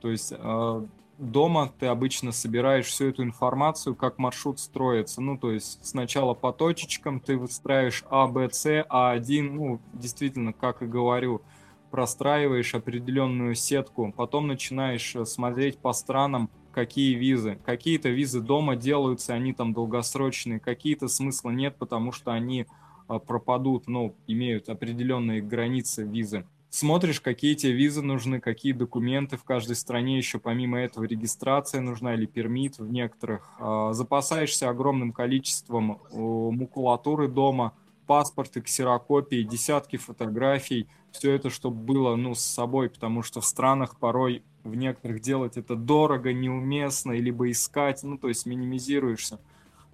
[0.00, 0.86] То есть э,
[1.22, 5.20] дома ты обычно собираешь всю эту информацию, как маршрут строится.
[5.20, 10.82] Ну, то есть сначала по точечкам ты выстраиваешь А, Б, С, А1, ну, действительно, как
[10.82, 11.42] и говорю,
[11.90, 17.58] простраиваешь определенную сетку, потом начинаешь э, смотреть по странам, какие визы.
[17.66, 22.66] Какие-то визы дома делаются, они там долгосрочные, какие-то смысла нет, потому что они
[23.08, 29.44] э, пропадут, ну, имеют определенные границы визы смотришь, какие тебе визы нужны, какие документы в
[29.44, 33.48] каждой стране, еще помимо этого регистрация нужна или пермит в некоторых.
[33.60, 37.74] А, запасаешься огромным количеством макулатуры дома,
[38.06, 43.98] паспорты, ксерокопии, десятки фотографий, все это, чтобы было, ну, с собой, потому что в странах
[43.98, 49.40] порой в некоторых делать это дорого, неуместно, либо искать, ну, то есть минимизируешься.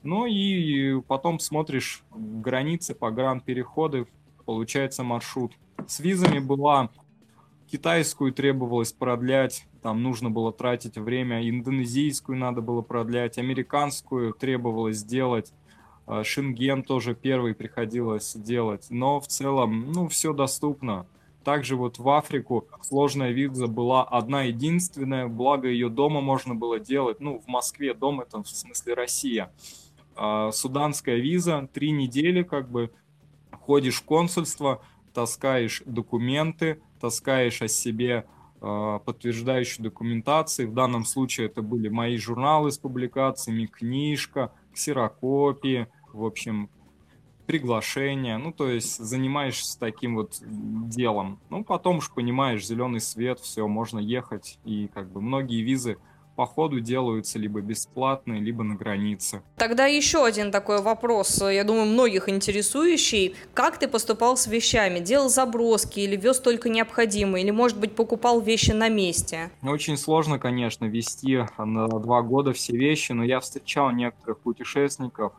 [0.04, 4.06] Ну и потом смотришь границы, погран-переходы,
[4.48, 5.52] получается маршрут.
[5.86, 6.88] С визами была
[7.70, 15.52] китайскую требовалось продлять, там нужно было тратить время, индонезийскую надо было продлять, американскую требовалось сделать,
[16.06, 21.06] а, Шенген тоже первый приходилось делать, но в целом, ну, все доступно.
[21.44, 27.20] Также вот в Африку сложная виза была одна единственная, благо ее дома можно было делать,
[27.20, 29.52] ну, в Москве дом, это в смысле Россия.
[30.16, 32.90] А, суданская виза, три недели как бы,
[33.68, 34.80] ходишь в консульство,
[35.12, 38.24] таскаешь документы, таскаешь о себе
[38.62, 40.70] э, подтверждающую документацию.
[40.70, 46.70] В данном случае это были мои журналы с публикациями, книжка, ксерокопии, в общем,
[47.44, 51.38] приглашение, ну, то есть занимаешься таким вот делом.
[51.50, 55.98] Ну, потом уж понимаешь, зеленый свет, все, можно ехать, и как бы многие визы
[56.38, 59.42] по ходу делаются либо бесплатные, либо на границе.
[59.56, 63.34] Тогда еще один такой вопрос, я думаю, многих интересующий.
[63.54, 65.00] Как ты поступал с вещами?
[65.00, 67.42] Делал заброски или вез только необходимое?
[67.42, 69.50] Или, может быть, покупал вещи на месте?
[69.64, 75.32] Очень сложно, конечно, вести на два года все вещи, но я встречал некоторых путешественников,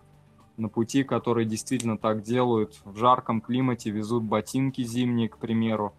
[0.58, 2.78] на пути, которые действительно так делают.
[2.84, 5.94] В жарком климате везут ботинки зимние, к примеру,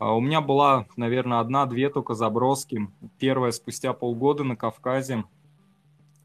[0.00, 2.88] у меня была, наверное, одна-две только заброски.
[3.18, 5.24] Первая спустя полгода на Кавказе.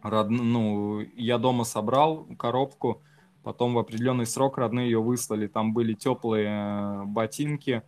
[0.01, 0.29] Род...
[0.29, 3.01] Ну, я дома собрал коробку,
[3.43, 5.47] потом в определенный срок родные ее выслали.
[5.47, 7.83] Там были теплые э, ботинки,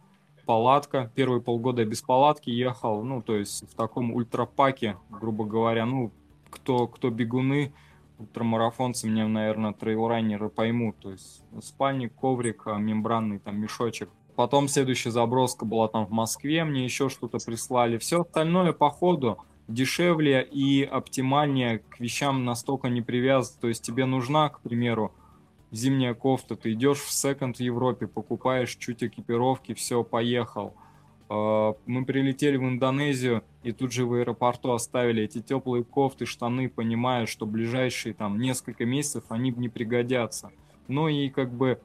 [0.45, 1.10] палатка.
[1.15, 5.86] Первые полгода без палатки ехал, ну, то есть в таком ультрапаке, грубо говоря.
[5.86, 6.12] Ну,
[6.50, 7.71] кто, кто бегуны,
[8.17, 10.97] ультрамарафонцы меня, наверное, трейлрайнеры поймут.
[11.00, 16.63] То есть спальник, коврик, а, мембранный там мешочек Потом следующая заброска была там в Москве,
[16.63, 17.97] мне еще что-то прислали.
[17.97, 23.58] Все остальное по ходу дешевле и оптимальнее к вещам настолько не привязано.
[23.60, 25.12] То есть тебе нужна, к примеру,
[25.71, 30.76] зимняя кофта, ты идешь в секонд в Европе, покупаешь чуть экипировки, все, поехал.
[31.30, 36.69] А, мы прилетели в Индонезию и тут же в аэропорту оставили эти теплые кофты, штаны,
[36.69, 40.52] понимая, что ближайшие там несколько месяцев они не пригодятся.
[40.88, 41.82] Ну и как бы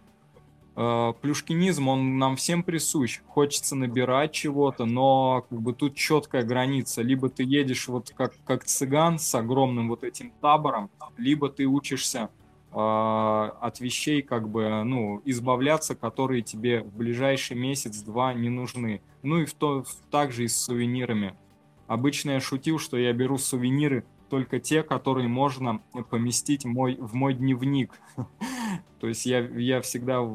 [0.75, 3.21] плюшкинизм, он нам всем присущ.
[3.27, 7.03] Хочется набирать чего-то, но как бы тут четкая граница.
[7.03, 12.31] Либо ты едешь вот как, как цыган с огромным вот этим табором, либо ты учишься
[12.73, 19.03] э, от вещей как бы, ну, избавляться, которые тебе в ближайший месяц-два не нужны.
[19.23, 21.35] Ну и в то, также и с сувенирами.
[21.87, 27.35] Обычно я шутил, что я беру сувениры только те, которые можно поместить мой, в мой
[27.35, 27.93] дневник.
[29.01, 30.27] То есть я, я всегда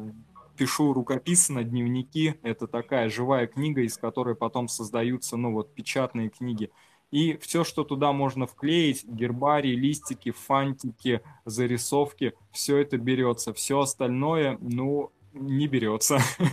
[0.58, 2.34] пишу рукописно дневники.
[2.42, 6.70] Это такая живая книга, из которой потом создаются, ну вот, печатные книги.
[7.10, 13.54] И все, что туда можно вклеить, гербарий, листики, фантики, зарисовки, все это берется.
[13.54, 15.10] Все остальное, ну,
[15.40, 16.18] не берется.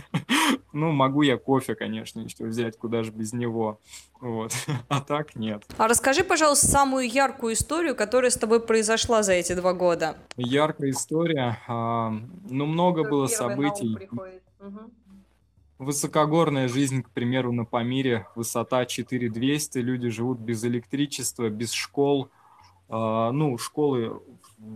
[0.72, 3.80] Ну, могу я кофе, конечно, еще взять, куда же без него.
[4.20, 4.52] Вот.
[4.88, 5.64] А так нет.
[5.78, 10.18] А расскажи, пожалуйста, самую яркую историю, которая с тобой произошла за эти два года.
[10.36, 11.58] Яркая история.
[11.66, 12.12] А,
[12.50, 13.96] ну, много Кто было событий.
[15.78, 22.28] Высокогорная жизнь, к примеру, на Памире, высота 4200, люди живут без электричества, без школ.
[22.88, 24.20] А, ну, школы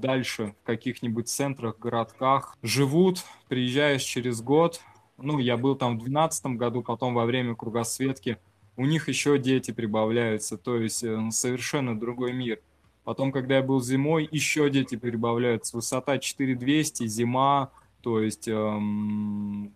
[0.01, 4.81] дальше в каких-нибудь центрах, городках живут, приезжаешь через год,
[5.19, 8.39] ну, я был там в 2012 году, потом во время кругосветки,
[8.77, 12.61] у них еще дети прибавляются, то есть э, совершенно другой мир.
[13.05, 15.77] Потом, когда я был зимой, еще дети прибавляются.
[15.77, 17.71] Высота 4200, зима,
[18.03, 19.75] то есть эм,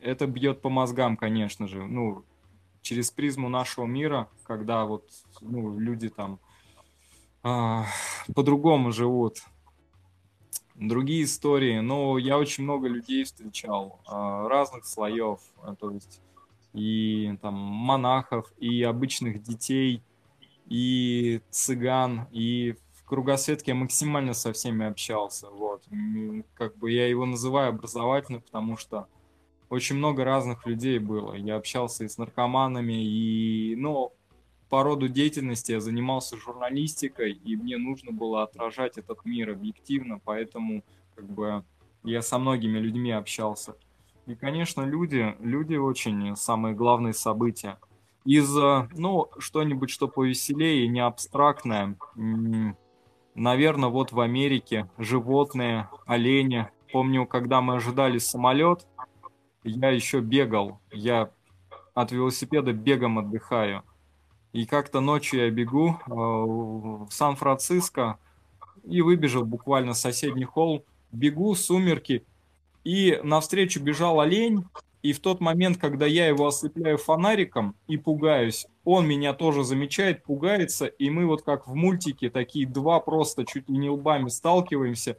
[0.00, 1.84] это бьет по мозгам, конечно же.
[1.84, 2.24] Ну,
[2.82, 6.38] через призму нашего мира, когда вот ну, люди там
[7.42, 9.38] по-другому живут,
[10.74, 11.80] другие истории.
[11.80, 16.20] Но я очень много людей встречал, а, разных слоев, а, то есть
[16.74, 20.02] и там монахов, и обычных детей,
[20.66, 25.48] и цыган, и в кругосветке я максимально со всеми общался.
[25.48, 25.82] Вот.
[26.54, 29.08] Как бы я его называю образовательным, потому что
[29.70, 31.34] очень много разных людей было.
[31.34, 34.12] Я общался и с наркоманами, и, ну,
[34.68, 40.84] по роду деятельности я занимался журналистикой, и мне нужно было отражать этот мир объективно, поэтому
[41.14, 41.64] как бы
[42.04, 43.74] я со многими людьми общался.
[44.26, 47.78] И, конечно, люди, люди очень самые главные события.
[48.24, 51.96] Из, ну, что-нибудь, что повеселее, не абстрактное,
[53.34, 56.68] наверное, вот в Америке животные, олени.
[56.92, 58.86] Помню, когда мы ожидали самолет,
[59.64, 60.80] я еще бегал.
[60.92, 61.30] Я
[61.94, 63.82] от велосипеда бегом отдыхаю.
[64.58, 68.18] И как-то ночью я бегу э, в Сан-Франциско
[68.82, 70.84] и выбежал буквально в соседний холл.
[71.12, 72.24] Бегу, сумерки,
[72.82, 74.64] и навстречу бежал олень,
[75.00, 80.24] и в тот момент, когда я его ослепляю фонариком и пугаюсь, он меня тоже замечает,
[80.24, 85.18] пугается, и мы вот как в мультике, такие два просто чуть ли не лбами сталкиваемся,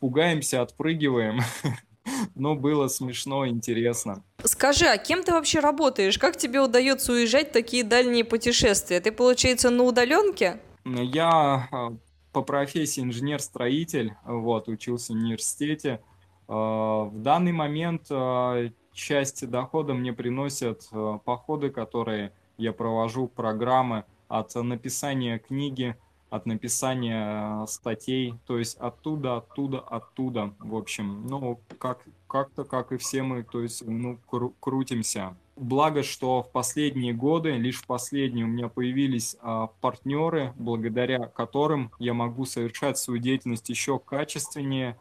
[0.00, 1.40] пугаемся, отпрыгиваем.
[2.34, 4.22] Но было смешно, интересно.
[4.44, 6.18] Скажи, а кем ты вообще работаешь?
[6.18, 9.00] Как тебе удается уезжать в такие дальние путешествия?
[9.00, 10.60] Ты, получается, на удаленке?
[10.84, 11.92] Я а,
[12.32, 16.00] по профессии инженер-строитель, вот, учился в университете.
[16.46, 20.88] А, в данный момент а, часть дохода мне приносят
[21.24, 25.96] походы, которые я провожу, программы от написания книги,
[26.30, 32.98] от написания статей, то есть оттуда, оттуда, оттуда, в общем, ну, как, как-то, как и
[32.98, 35.36] все мы, то есть, ну, кру- крутимся.
[35.56, 41.90] Благо, что в последние годы, лишь в последние у меня появились а, партнеры, благодаря которым
[41.98, 44.98] я могу совершать свою деятельность еще качественнее,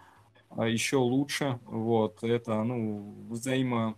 [0.49, 1.59] а, еще лучше.
[1.65, 3.95] Вот, это, ну, взаимо,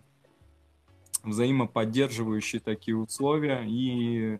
[1.22, 4.38] взаимоподдерживающие такие условия, и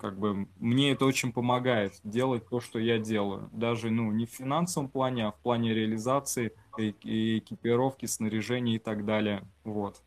[0.00, 3.50] как бы мне это очень помогает делать то, что я делаю.
[3.52, 9.42] Даже, ну, не в финансовом плане, а в плане реализации, экипировки, снаряжения и так далее.
[9.64, 10.02] Вот.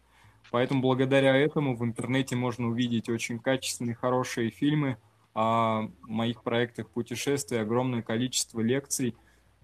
[0.49, 4.97] Поэтому благодаря этому в интернете можно увидеть очень качественные, хорошие фильмы
[5.35, 9.15] о моих проектах путешествий, огромное количество лекций,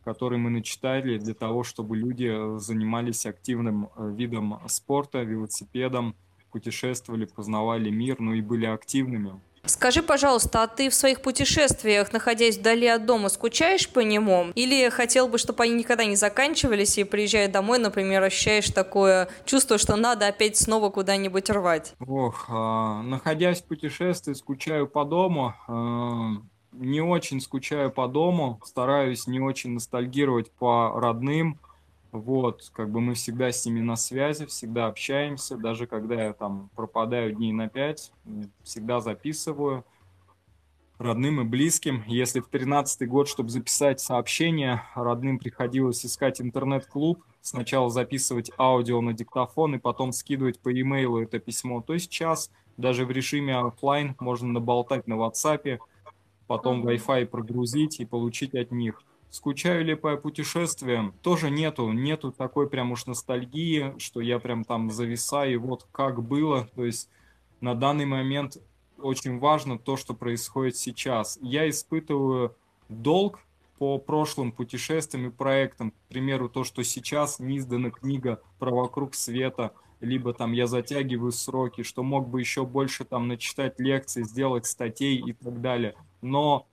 [0.03, 6.15] которые мы начитали для того, чтобы люди занимались активным э, видом спорта, велосипедом,
[6.51, 9.39] путешествовали, познавали мир, ну и были активными.
[9.65, 14.51] Скажи, пожалуйста, а ты в своих путешествиях, находясь вдали от дома, скучаешь по нему?
[14.55, 19.77] Или хотел бы, чтобы они никогда не заканчивались, и приезжая домой, например, ощущаешь такое чувство,
[19.77, 21.93] что надо опять снова куда-нибудь рвать?
[22.05, 25.53] Ох, э, находясь в путешествии, скучаю по дому.
[25.67, 26.41] Э,
[26.71, 31.59] не очень скучаю по дому, стараюсь не очень ностальгировать по родным,
[32.11, 36.69] вот, как бы мы всегда с ними на связи, всегда общаемся, даже когда я там
[36.75, 38.11] пропадаю дней на пять,
[38.63, 39.85] всегда записываю
[40.97, 42.03] родным и близким.
[42.07, 49.13] Если в тринадцатый год, чтобы записать сообщение, родным приходилось искать интернет-клуб, сначала записывать аудио на
[49.13, 54.49] диктофон и потом скидывать по e-mail это письмо, то сейчас даже в режиме офлайн можно
[54.49, 55.79] наболтать на WhatsApp,
[56.47, 59.01] потом Wi-Fi прогрузить и получить от них.
[59.29, 61.13] Скучаю ли по путешествиям?
[61.21, 66.67] Тоже нету, нету такой прям уж ностальгии, что я прям там зависаю, вот как было.
[66.75, 67.09] То есть
[67.61, 68.57] на данный момент
[68.97, 71.37] очень важно то, что происходит сейчас.
[71.41, 72.55] Я испытываю
[72.89, 73.39] долг
[73.77, 75.91] по прошлым путешествиям и проектам.
[75.91, 81.31] К примеру, то, что сейчас не издана книга про вокруг света, либо там я затягиваю
[81.31, 85.95] сроки, что мог бы еще больше там начитать лекций, сделать статей и так далее.
[86.21, 86.67] Но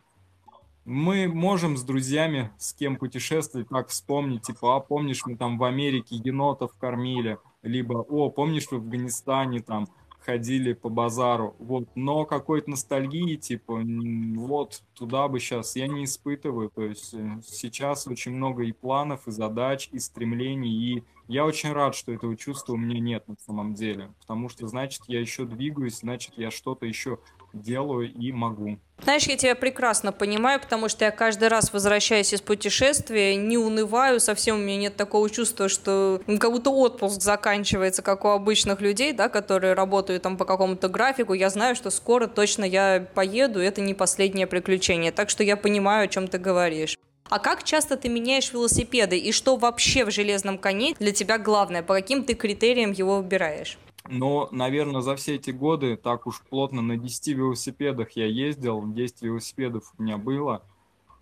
[0.87, 5.65] мы можем с друзьями, с кем путешествовать, так вспомнить, типа, а помнишь, мы там в
[5.65, 9.89] Америке енотов кормили, либо, о, помнишь, в Афганистане там
[10.21, 13.83] ходили по базару, вот, но какой-то ностальгии, типа,
[14.37, 19.27] вот, туда бы сейчас я не испытываю, то есть э, сейчас очень много и планов,
[19.29, 23.37] и задач, и стремлений, и я очень рад, что этого чувства у меня нет на
[23.39, 27.19] самом деле, потому что, значит, я еще двигаюсь, значит, я что-то еще
[27.63, 28.79] делаю и могу.
[29.03, 34.21] Знаешь, я тебя прекрасно понимаю, потому что я каждый раз, возвращаясь из путешествия, не унываю,
[34.21, 39.13] совсем у меня нет такого чувства, что как будто отпуск заканчивается, как у обычных людей,
[39.13, 41.35] да, которые работают там по какому-то графику.
[41.35, 45.13] Я знаю, что скоро точно я поеду, это не последнее приключение.
[45.13, 46.97] Так что я понимаю, о чем ты говоришь.
[47.29, 51.83] А как часто ты меняешь велосипеды и что вообще в железном коне для тебя главное?
[51.83, 53.79] По каким ты критериям его выбираешь?
[54.09, 59.23] Но, наверное, за все эти годы так уж плотно на 10 велосипедах я ездил, 10
[59.23, 60.63] велосипедов у меня было.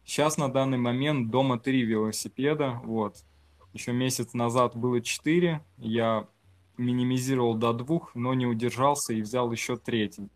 [0.05, 3.17] Сейчас на данный момент дома 3 велосипеда, вот.
[3.73, 6.29] Еще месяц назад было 4, я
[6.77, 10.29] минимизировал до двух, но не удержался и взял еще третий.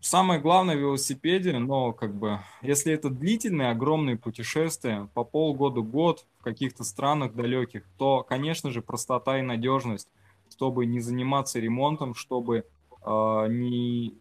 [0.00, 6.42] Самое главное в велосипеде, но как бы, если это длительные, огромные путешествия, по полгода-год в
[6.44, 10.08] каких-то странах далеких, то, конечно же, простота и надежность
[10.50, 12.64] чтобы не заниматься ремонтом, чтобы
[13.04, 14.14] э, не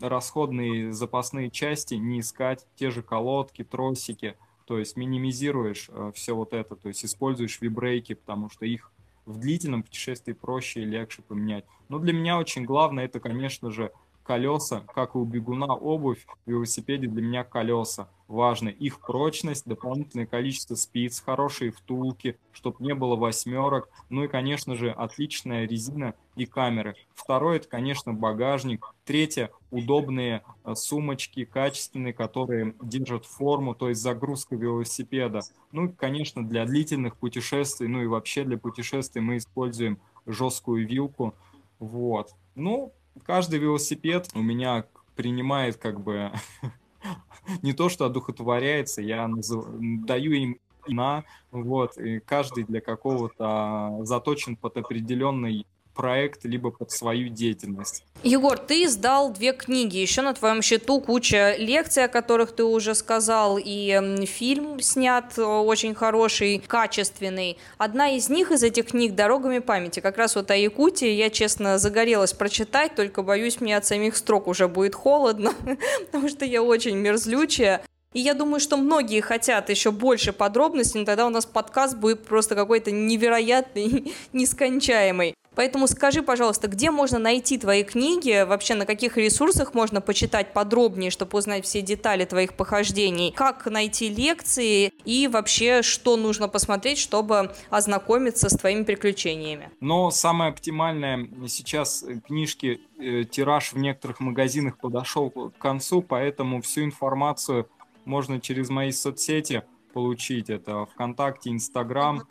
[0.00, 6.52] расходные запасные части не искать, те же колодки, тросики, то есть минимизируешь э, все вот
[6.52, 8.92] это, то есть используешь вибрейки, потому что их
[9.26, 11.64] в длительном путешествии проще и легче поменять.
[11.88, 13.92] Но для меня очень главное это, конечно же,
[14.30, 18.08] колеса, как и у бегуна обувь, в велосипеде для меня колеса.
[18.28, 24.76] важно их прочность, дополнительное количество спиц, хорошие втулки, чтобы не было восьмерок, ну и, конечно
[24.76, 26.94] же, отличная резина и камеры.
[27.12, 28.94] Второе, это, конечно, багажник.
[29.04, 35.40] Третье, удобные э, сумочки, качественные, которые держат форму, то есть загрузка велосипеда.
[35.72, 41.34] Ну и, конечно, для длительных путешествий, ну и вообще для путешествий мы используем жесткую вилку.
[41.80, 42.30] Вот.
[42.54, 42.92] Ну,
[43.24, 44.84] каждый велосипед у меня
[45.16, 46.30] принимает как бы
[47.62, 54.76] не то, что одухотворяется, я даю им имена, вот, и каждый для какого-то заточен под
[54.76, 55.66] определенный
[56.00, 58.04] проект, либо под свою деятельность.
[58.22, 62.94] Егор, ты издал две книги, еще на твоем счету куча лекций, о которых ты уже
[62.94, 67.58] сказал, и фильм снят э, очень хороший, качественный.
[67.76, 71.76] Одна из них, из этих книг «Дорогами памяти», как раз вот о Якутии, я, честно,
[71.76, 75.52] загорелась прочитать, только боюсь, мне от самих строк уже будет холодно,
[76.06, 77.82] потому что я очень мерзлючая.
[78.12, 82.24] И я думаю, что многие хотят еще больше подробностей, но тогда у нас подкаст будет
[82.24, 85.34] просто какой-то невероятный, нескончаемый.
[85.54, 91.10] Поэтому скажи, пожалуйста, где можно найти твои книги, вообще на каких ресурсах можно почитать подробнее,
[91.10, 97.52] чтобы узнать все детали твоих похождений, как найти лекции и вообще, что нужно посмотреть, чтобы
[97.68, 99.70] ознакомиться с твоими приключениями?
[99.80, 106.84] Но самое оптимальное сейчас книжки, э, тираж в некоторых магазинах подошел к концу, поэтому всю
[106.84, 107.68] информацию
[108.10, 109.62] можно через мои соцсети
[109.94, 110.50] получить.
[110.50, 112.22] Это ВКонтакте, Инстаграм,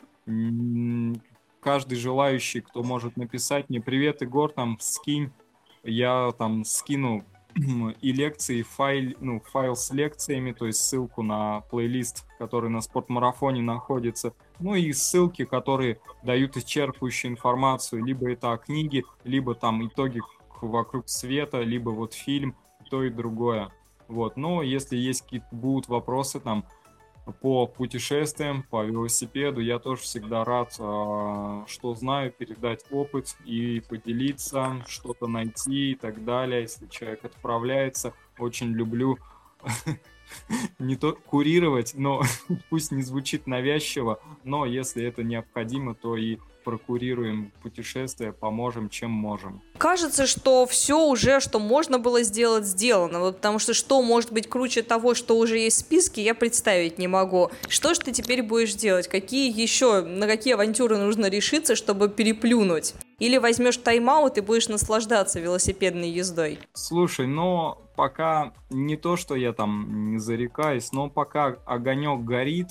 [1.60, 5.32] каждый желающий, кто может написать мне «Привет, Егор, там, скинь»,
[5.82, 7.24] я там скину
[8.02, 13.62] и лекции, файл, ну, файл с лекциями, то есть ссылку на плейлист, который на спортмарафоне
[13.62, 20.20] находится, ну и ссылки, которые дают исчерпывающую информацию, либо это о книге, либо там итоги
[20.60, 22.54] вокруг света, либо вот фильм,
[22.90, 23.72] то и другое.
[24.10, 26.66] Вот, но если есть какие-то будут вопросы там,
[27.40, 29.60] по путешествиям, по велосипеду.
[29.60, 36.24] Я тоже всегда рад, а, что знаю, передать опыт и поделиться, что-то найти и так
[36.24, 36.62] далее.
[36.62, 39.16] Если человек отправляется, очень люблю
[40.80, 42.22] не то курировать, но
[42.68, 49.62] пусть не звучит навязчиво, но если это необходимо, то и прокурируем путешествия, поможем, чем можем.
[49.78, 53.20] Кажется, что все уже, что можно было сделать, сделано.
[53.20, 56.98] Вот потому что что может быть круче того, что уже есть в списке, я представить
[56.98, 57.50] не могу.
[57.68, 59.08] Что же ты теперь будешь делать?
[59.08, 62.94] Какие еще, на какие авантюры нужно решиться, чтобы переплюнуть?
[63.18, 66.58] Или возьмешь тайм-аут и будешь наслаждаться велосипедной ездой?
[66.72, 72.68] Слушай, но пока не то, что я там не зарекаюсь, но пока огонек горит,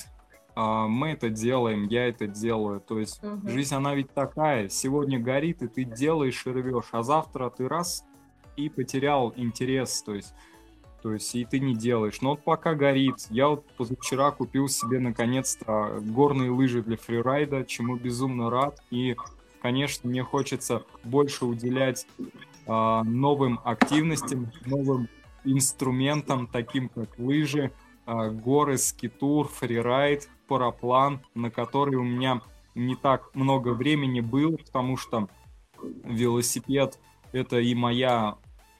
[0.59, 2.81] мы это делаем, я это делаю.
[2.81, 3.47] То есть угу.
[3.47, 4.69] жизнь, она ведь такая.
[4.69, 8.05] Сегодня горит, и ты делаешь и рвешь, а завтра ты раз
[8.57, 10.01] и потерял интерес.
[10.01, 10.33] То есть,
[11.01, 12.21] то есть и ты не делаешь.
[12.21, 13.27] Но вот пока горит.
[13.29, 18.83] Я вот позавчера купил себе наконец-то горные лыжи для фрирайда, чему безумно рад.
[18.91, 19.15] И,
[19.61, 25.07] конечно, мне хочется больше уделять э, новым активностям, новым
[25.45, 27.71] инструментам, таким как лыжи,
[28.31, 32.41] горы, скитур, фрирайд, параплан, на который у меня
[32.75, 35.27] не так много времени было, потому что
[35.81, 36.99] велосипед
[37.31, 38.37] это и моя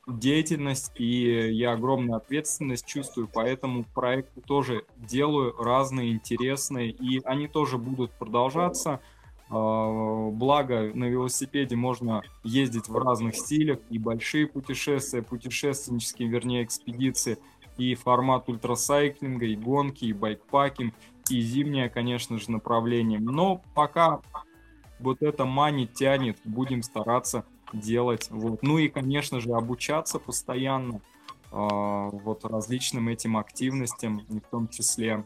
[0.08, 7.78] деятельность, и я огромную ответственность чувствую, поэтому проекты тоже делаю разные, интересные, и они тоже
[7.78, 9.02] будут продолжаться.
[9.52, 17.38] А, благо, на велосипеде можно ездить в разных стилях, и большие путешествия, путешественнические, вернее, экспедиции,
[17.80, 20.94] и формат ультрасайклинга, и гонки, и байкпакинг
[21.30, 23.20] и зимнее, конечно же, направление.
[23.20, 24.22] Но пока
[25.00, 28.28] вот это мани тянет, будем стараться делать.
[28.32, 28.64] Вот.
[28.64, 31.02] Ну и, конечно же, обучаться постоянно.
[31.52, 35.26] А, вот различным этим активностям, в том числе.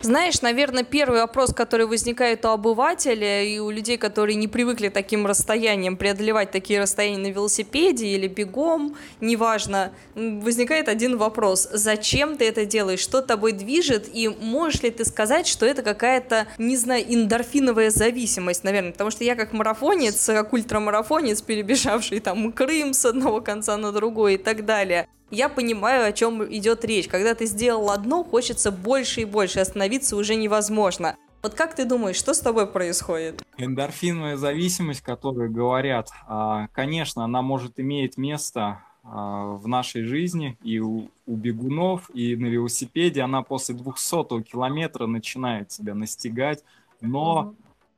[0.00, 5.26] Знаешь, наверное, первый вопрос, который возникает у обывателя и у людей, которые не привыкли таким
[5.26, 11.68] расстоянием преодолевать такие расстояния на велосипеде или бегом, неважно, возникает один вопрос.
[11.72, 13.00] Зачем ты это делаешь?
[13.00, 14.08] Что тобой движет?
[14.12, 18.92] И можешь ли ты сказать, что это какая-то, не знаю, эндорфиновая зависимость, наверное?
[18.92, 24.34] Потому что я как марафонец, как ультрамарафонец, перебежавший там Крым с одного конца на другой
[24.34, 27.06] и так далее, я понимаю, о чем идет речь.
[27.06, 31.16] Когда ты сделал одно, хочется больше и больше, остановиться уже невозможно.
[31.42, 33.42] Вот как ты думаешь, что с тобой происходит?
[33.56, 40.80] Эндорфиновая зависимость, которую говорят, а, конечно, она может иметь место а, в нашей жизни и
[40.80, 43.22] у, у бегунов, и на велосипеде.
[43.22, 46.64] Она после 200 километра начинает себя настигать.
[47.00, 47.54] Но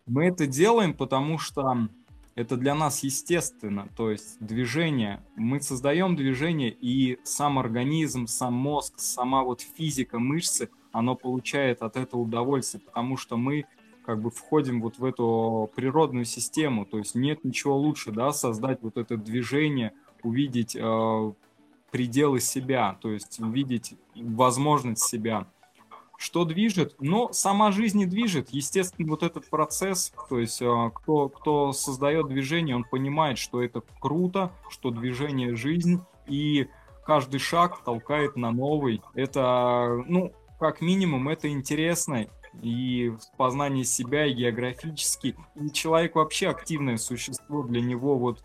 [0.06, 1.88] мы это делаем, потому что
[2.34, 5.20] это для нас естественно, то есть движение.
[5.36, 11.96] Мы создаем движение, и сам организм, сам мозг, сама вот физика мышцы, оно получает от
[11.96, 13.66] этого удовольствие, потому что мы
[14.04, 18.82] как бы входим вот в эту природную систему, то есть нет ничего лучше, да, создать
[18.82, 21.32] вот это движение, увидеть э,
[21.90, 25.46] пределы себя, то есть увидеть возможность себя.
[26.16, 26.96] Что движет?
[27.00, 28.50] Но сама жизнь не движет.
[28.50, 33.82] Естественно, вот этот процесс, то есть э, кто, кто создает движение, он понимает, что это
[34.00, 36.68] круто, что движение– жизнь, и
[37.06, 39.02] каждый шаг толкает на новый.
[39.14, 42.26] Это, ну, как минимум, это интересно,
[42.62, 45.34] и познание себя, и географически.
[45.56, 48.44] И человек вообще активное существо, для него вот,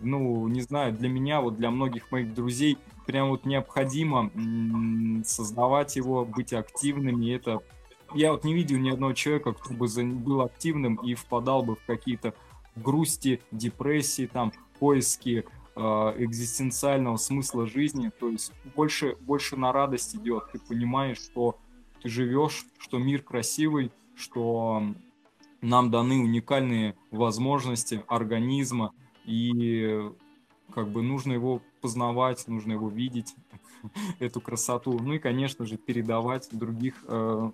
[0.00, 4.30] ну, не знаю, для меня, вот для многих моих друзей прям вот необходимо
[5.24, 7.32] создавать его, быть активными.
[7.32, 7.60] Это
[8.12, 11.84] я вот не видел ни одного человека, кто бы был активным и впадал бы в
[11.86, 12.34] какие-то
[12.74, 15.44] грусти, депрессии, там, поиски
[15.76, 18.10] экзистенциального смысла жизни.
[18.18, 20.50] То есть больше, больше на радость идет.
[20.52, 21.58] Ты понимаешь, что
[22.02, 24.82] ты живешь, что мир красивый, что
[25.60, 28.92] нам даны уникальные возможности организма,
[29.24, 30.10] и
[30.74, 33.34] как бы нужно его познавать, нужно его видеть,
[34.18, 34.98] эту красоту.
[34.98, 37.50] Ну и, конечно же, передавать других, э,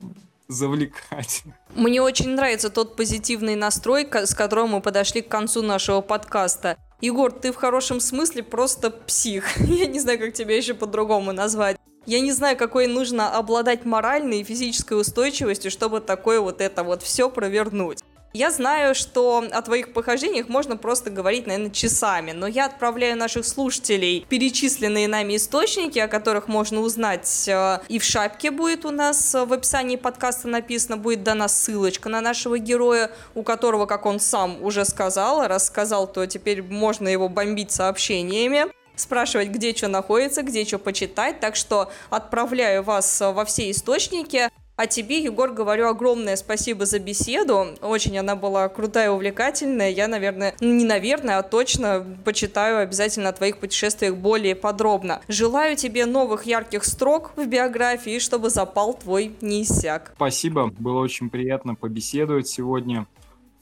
[0.49, 1.45] завлекать.
[1.75, 6.77] Мне очень нравится тот позитивный настрой, с которым мы подошли к концу нашего подкаста.
[7.01, 9.57] Егор, ты в хорошем смысле просто псих.
[9.61, 11.77] Я не знаю, как тебя еще по-другому назвать.
[12.07, 17.03] Я не знаю, какой нужно обладать моральной и физической устойчивостью, чтобы такое вот это вот
[17.03, 18.03] все провернуть.
[18.35, 23.47] Я знаю, что о твоих похождениях можно просто говорить, наверное, часами, но я отправляю наших
[23.47, 27.49] слушателей перечисленные нами источники, о которых можно узнать.
[27.49, 32.11] Э, и в шапке будет у нас э, в описании подкаста написано, будет дана ссылочка
[32.11, 37.31] на нашего героя, у которого, как он сам уже сказал, рассказал, то теперь можно его
[37.31, 41.41] бомбить сообщениями спрашивать, где что находится, где что почитать.
[41.41, 44.51] Так что отправляю вас э, во все источники.
[44.79, 47.67] А тебе, Егор, говорю огромное спасибо за беседу.
[47.83, 49.91] Очень она была крутая и увлекательная.
[49.91, 55.21] Я, наверное, ну, не наверное, а точно почитаю обязательно о твоих путешествиях более подробно.
[55.27, 60.13] Желаю тебе новых ярких строк в биографии, чтобы запал твой не иссяк.
[60.15, 63.09] Спасибо, было очень приятно побеседовать сегодня.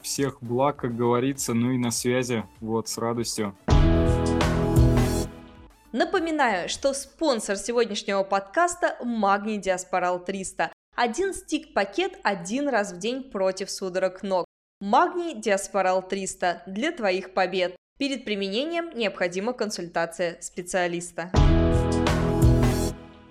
[0.03, 3.57] Всех благ, как говорится, ну и на связи, вот, с радостью.
[5.93, 10.71] Напоминаю, что спонсор сегодняшнего подкаста– Магний Диаспорал 300.
[10.99, 14.45] Один стик-пакет один раз в день против судорог ног.
[14.81, 17.75] Магний Диаспорал 300 для твоих побед.
[17.99, 21.31] Перед применением необходима консультация специалиста.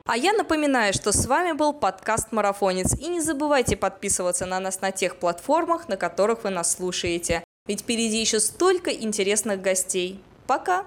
[0.04, 2.96] А я напоминаю, что с вами был подкаст «Марафонец».
[3.00, 7.42] И не забывайте подписываться на нас на тех платформах, на которых вы нас слушаете.
[7.66, 10.22] Ведь впереди еще столько интересных гостей.
[10.46, 10.84] Пока!